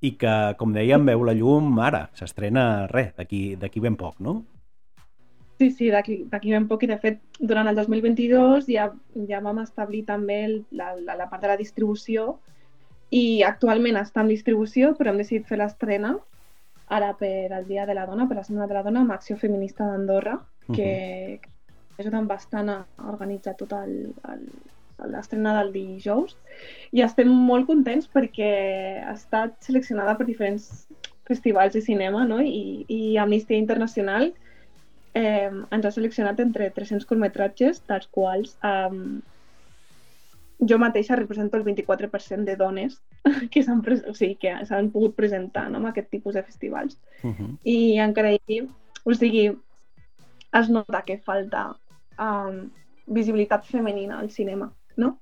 i 0.05 0.15
que, 0.21 0.35
com 0.61 0.75
dèiem, 0.77 1.07
veu 1.09 1.25
la 1.25 1.35
llum 1.37 1.79
ara, 1.81 2.09
s'estrena 2.19 2.87
res, 2.91 3.15
d'aquí 3.17 3.81
ben 3.81 3.97
poc, 3.97 4.21
no? 4.21 4.43
Sí, 5.59 5.71
sí, 5.71 5.89
d'aquí 5.91 6.51
ben 6.51 6.67
poc. 6.69 6.83
I 6.83 6.91
de 6.91 6.99
fet 7.01 7.21
durant 7.39 7.69
el 7.71 7.79
2022 7.79 8.67
ja, 8.69 8.89
ja 9.29 9.41
vam 9.41 9.63
establir 9.63 10.03
també 10.05 10.41
la, 10.75 10.93
la, 10.99 11.15
la 11.17 11.29
part 11.31 11.45
de 11.45 11.53
la 11.53 11.59
distribució 11.61 12.35
i 13.15 13.43
actualment 13.47 13.97
està 14.01 14.25
en 14.25 14.33
distribució 14.33 14.95
però 14.99 15.13
hem 15.13 15.21
decidit 15.23 15.47
fer 15.47 15.61
l'estrena 15.61 16.17
ara 16.97 17.13
per 17.19 17.53
al 17.53 17.67
Dia 17.67 17.87
de 17.87 17.95
la 17.97 18.07
Dona, 18.07 18.29
per 18.29 18.39
la 18.39 18.45
Setmana 18.47 18.69
de 18.71 18.77
la 18.79 18.85
Dona 18.87 19.03
amb 19.05 19.15
Acció 19.15 19.37
Feminista 19.41 19.87
d'Andorra 19.89 20.39
que, 20.73 21.41
uh 21.41 21.49
-huh. 21.49 21.99
ajuden 21.99 22.27
bastant 22.27 22.69
a 22.71 22.85
organitzar 23.09 23.55
tot 23.57 23.73
l'estrena 25.13 25.59
del 25.59 25.73
dijous 25.73 26.37
i 26.93 27.03
estem 27.03 27.29
molt 27.29 27.67
contents 27.67 28.09
perquè 28.09 29.03
ha 29.03 29.13
estat 29.13 29.51
seleccionada 29.61 30.17
per 30.17 30.27
diferents 30.27 30.87
festivals 31.27 31.73
de 31.73 31.81
cinema 31.81 32.25
no? 32.25 32.41
I, 32.41 32.85
i 32.89 33.17
Amnistia 33.19 33.57
Internacional 33.57 34.33
eh, 35.15 35.51
ens 35.71 35.87
ha 35.87 35.91
seleccionat 35.91 36.41
entre 36.41 36.71
300 36.71 37.07
curtmetratges, 37.07 37.83
dels 37.89 38.07
quals 38.11 38.57
eh, 38.63 38.91
jo 40.69 40.79
mateixa 40.79 41.17
represento 41.17 41.57
el 41.57 41.65
24% 41.65 42.45
de 42.45 42.57
dones 42.57 43.01
que 43.53 43.63
s'han 43.63 43.83
o 44.09 44.15
sigui, 44.15 44.37
que 44.37 44.55
s'han 44.67 44.91
pogut 44.91 45.17
presentar 45.17 45.71
no, 45.71 45.79
en 45.79 45.87
aquest 45.87 46.11
tipus 46.11 46.35
de 46.35 46.43
festivals. 46.43 46.99
Uh 47.23 47.33
-huh. 47.33 47.59
I 47.65 47.99
encara 47.99 48.29
així, 48.29 48.69
o 49.05 49.15
sigui, 49.15 49.53
es 50.53 50.69
nota 50.69 51.03
que 51.03 51.19
falta 51.19 51.77
um, 52.19 52.71
visibilitat 53.07 53.65
femenina 53.67 54.19
al 54.19 54.31
cinema, 54.31 54.73
no? 54.97 55.19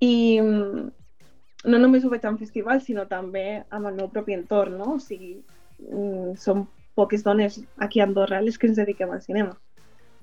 I 0.00 0.40
no 0.40 1.78
només 1.78 2.04
ho 2.04 2.10
veig 2.10 2.24
en 2.24 2.38
festivals, 2.38 2.84
sinó 2.84 3.06
també 3.06 3.64
amb 3.68 3.86
el 3.86 3.94
meu 3.94 4.08
propi 4.08 4.32
entorn, 4.32 4.78
no? 4.78 4.94
O 4.94 4.98
sigui, 4.98 5.42
mm, 5.78 6.36
som 6.36 6.68
poques 6.94 7.24
dones 7.24 7.62
aquí 7.78 8.00
a 8.00 8.04
Andorra 8.04 8.40
les 8.40 8.58
que 8.58 8.66
ens 8.66 8.76
dediquem 8.76 9.10
al 9.10 9.22
cinema. 9.22 9.58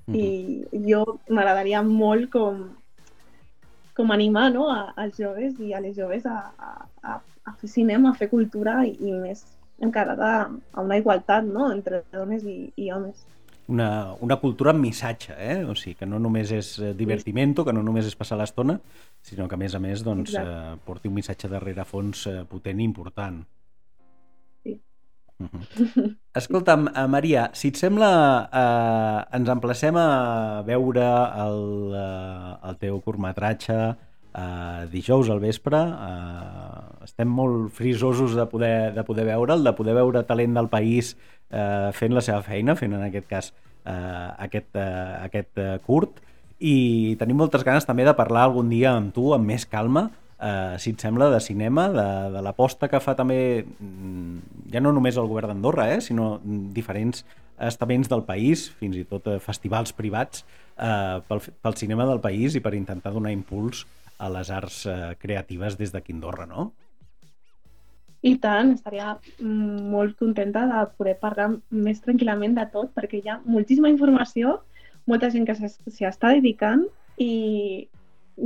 Mm 0.06 0.14
-hmm. 0.14 0.68
I 0.74 0.90
jo 0.92 1.20
m'agradaria 1.28 1.82
molt 1.82 2.30
com, 2.30 2.77
com 3.98 4.14
animar 4.14 4.48
no, 4.54 4.68
a, 4.70 4.92
als 4.96 5.18
joves 5.18 5.58
i 5.60 5.74
a 5.74 5.82
les 5.82 5.96
joves 5.98 6.26
a, 6.30 6.38
a, 6.58 7.16
a 7.18 7.54
fer 7.58 7.70
cinema, 7.72 8.12
a 8.12 8.18
fer 8.18 8.30
cultura 8.30 8.80
i, 8.86 8.94
i 9.02 9.14
més 9.18 9.42
encarada 9.82 10.30
a 10.46 10.84
una 10.84 10.98
igualtat 10.98 11.46
no, 11.46 11.72
entre 11.74 12.04
dones 12.14 12.46
i, 12.46 12.70
i 12.78 12.92
homes. 12.94 13.26
Una, 13.68 14.14
una 14.24 14.38
cultura 14.40 14.72
amb 14.72 14.80
missatge, 14.80 15.34
eh? 15.36 15.58
o 15.68 15.74
sigui, 15.76 15.98
que 16.00 16.06
no 16.08 16.16
només 16.22 16.54
és 16.56 16.70
eh, 16.80 16.94
divertimento, 16.96 17.66
que 17.66 17.74
no 17.76 17.82
només 17.84 18.08
és 18.08 18.16
passar 18.16 18.38
l'estona, 18.40 18.78
sinó 19.20 19.44
que 19.48 19.58
a 19.58 19.60
més 19.60 19.76
a 19.76 19.80
més 19.82 20.02
doncs, 20.06 20.32
eh, 20.40 20.76
porti 20.86 21.10
un 21.10 21.18
missatge 21.18 21.50
darrere 21.52 21.84
fons 21.84 22.24
eh, 22.30 22.40
potent 22.48 22.80
i 22.80 22.86
important. 22.88 23.42
-huh. 25.46 26.08
Escolta'm, 26.34 26.88
uh, 26.88 27.06
Maria, 27.08 27.50
si 27.52 27.68
et 27.68 27.76
sembla, 27.76 28.10
uh, 28.50 29.36
ens 29.36 29.48
emplacem 29.48 29.96
a 29.96 30.62
veure 30.66 31.06
el, 31.44 31.62
uh, 31.94 32.68
el 32.68 32.76
teu 32.78 33.00
curtmetratge 33.00 33.78
uh, 34.38 34.86
dijous 34.90 35.30
al 35.30 35.40
vespre. 35.40 35.78
Uh, 35.78 37.04
estem 37.04 37.28
molt 37.28 37.72
frisosos 37.72 38.34
de 38.34 38.46
poder, 38.46 38.92
de 38.94 39.04
poder 39.04 39.24
veure'l, 39.24 39.64
de 39.64 39.72
poder 39.72 39.94
veure 39.94 40.24
talent 40.24 40.54
del 40.54 40.68
país 40.68 41.16
uh, 41.16 41.90
fent 41.92 42.14
la 42.14 42.20
seva 42.20 42.42
feina, 42.42 42.76
fent 42.76 42.94
en 42.94 43.02
aquest 43.08 43.28
cas 43.28 43.52
uh, 43.86 44.34
aquest, 44.38 44.74
uh, 44.76 45.24
aquest 45.24 45.58
uh, 45.58 45.76
curt, 45.86 46.22
i 46.58 47.14
tenim 47.20 47.38
moltes 47.38 47.62
ganes 47.62 47.86
també 47.86 48.04
de 48.04 48.16
parlar 48.18 48.48
algun 48.48 48.68
dia 48.70 48.96
amb 48.96 49.14
tu 49.14 49.30
amb 49.34 49.46
més 49.46 49.64
calma 49.70 50.08
eh, 50.40 50.76
si 50.78 50.94
et 50.94 51.02
sembla, 51.02 51.30
de 51.30 51.40
cinema, 51.40 51.88
de, 51.92 52.08
de 52.34 52.42
l'aposta 52.44 52.88
que 52.88 53.00
fa 53.02 53.14
també, 53.18 53.64
mm, 53.64 54.64
ja 54.72 54.82
no 54.84 54.92
només 54.94 55.18
el 55.18 55.28
govern 55.30 55.52
d'Andorra, 55.52 55.90
eh, 55.94 56.00
sinó 56.04 56.36
diferents 56.44 57.24
estaments 57.58 58.08
del 58.08 58.24
país, 58.24 58.68
fins 58.78 58.96
i 58.96 59.04
tot 59.08 59.26
eh, 59.26 59.38
festivals 59.42 59.92
privats, 59.92 60.44
eh, 60.76 61.20
pel, 61.28 61.42
pel 61.62 61.78
cinema 61.78 62.06
del 62.06 62.22
país 62.22 62.54
i 62.54 62.62
per 62.64 62.76
intentar 62.78 63.12
donar 63.14 63.34
impuls 63.34 63.84
a 64.18 64.30
les 64.34 64.50
arts 64.50 64.84
eh, 64.86 65.16
creatives 65.18 65.78
des 65.78 65.92
d'aquí 65.94 66.14
Andorra, 66.14 66.46
no? 66.46 66.70
I 68.26 68.34
tant, 68.42 68.72
estaria 68.74 69.12
mm, 69.14 69.84
molt 69.92 70.16
contenta 70.18 70.64
de 70.66 70.86
poder 70.98 71.14
parlar 71.20 71.52
més 71.70 72.00
tranquil·lament 72.02 72.56
de 72.56 72.66
tot, 72.72 72.90
perquè 72.94 73.22
hi 73.22 73.30
ha 73.30 73.38
moltíssima 73.46 73.90
informació, 73.90 74.58
molta 75.06 75.30
gent 75.30 75.46
que 75.46 75.54
s'hi 75.56 76.06
està 76.06 76.34
dedicant 76.34 76.82
i, 77.16 77.86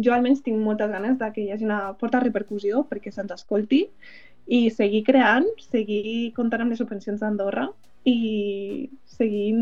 jo 0.01 0.15
almenys 0.15 0.43
tinc 0.45 0.61
moltes 0.63 0.91
ganes 0.91 1.19
de 1.21 1.31
que 1.35 1.45
hi 1.45 1.53
hagi 1.53 1.67
una 1.69 1.95
forta 2.01 2.21
repercussió 2.23 2.85
perquè 2.89 3.13
se'ns 3.13 3.33
escolti 3.35 3.85
i 4.47 4.69
seguir 4.75 5.05
creant, 5.07 5.47
seguir 5.71 6.33
comptant 6.37 6.65
amb 6.65 6.75
les 6.75 6.81
subvencions 6.83 7.21
d'Andorra 7.23 7.69
i 8.09 8.91
seguir 9.07 9.53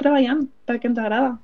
treballant 0.00 0.46
pel 0.66 0.80
que 0.82 0.90
ens 0.90 0.98
agrada. 0.98 1.36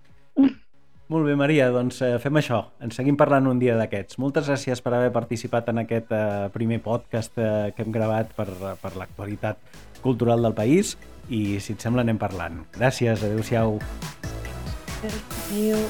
Molt 1.12 1.26
bé, 1.28 1.34
Maria, 1.36 1.66
doncs 1.74 1.98
eh, 2.00 2.14
fem 2.22 2.38
això. 2.40 2.62
Ens 2.80 2.96
seguim 2.96 3.18
parlant 3.20 3.50
un 3.50 3.58
dia 3.60 3.74
d'aquests. 3.76 4.16
Moltes 4.22 4.48
gràcies 4.48 4.80
per 4.80 4.94
haver 4.96 5.10
participat 5.12 5.68
en 5.68 5.82
aquest 5.82 6.12
eh, 6.16 6.48
primer 6.54 6.80
podcast 6.84 7.36
eh, 7.36 7.72
que 7.76 7.84
hem 7.84 7.92
gravat 7.92 8.32
per, 8.38 8.48
per 8.80 8.94
l'actualitat 8.96 9.60
cultural 10.00 10.40
del 10.42 10.56
país 10.56 10.96
i, 11.28 11.60
si 11.60 11.76
et 11.76 11.84
sembla, 11.84 12.06
anem 12.06 12.18
parlant. 12.22 12.62
Gràcies, 12.78 13.26
adeu-siau. 13.28 13.76
Adéu. 15.02 15.84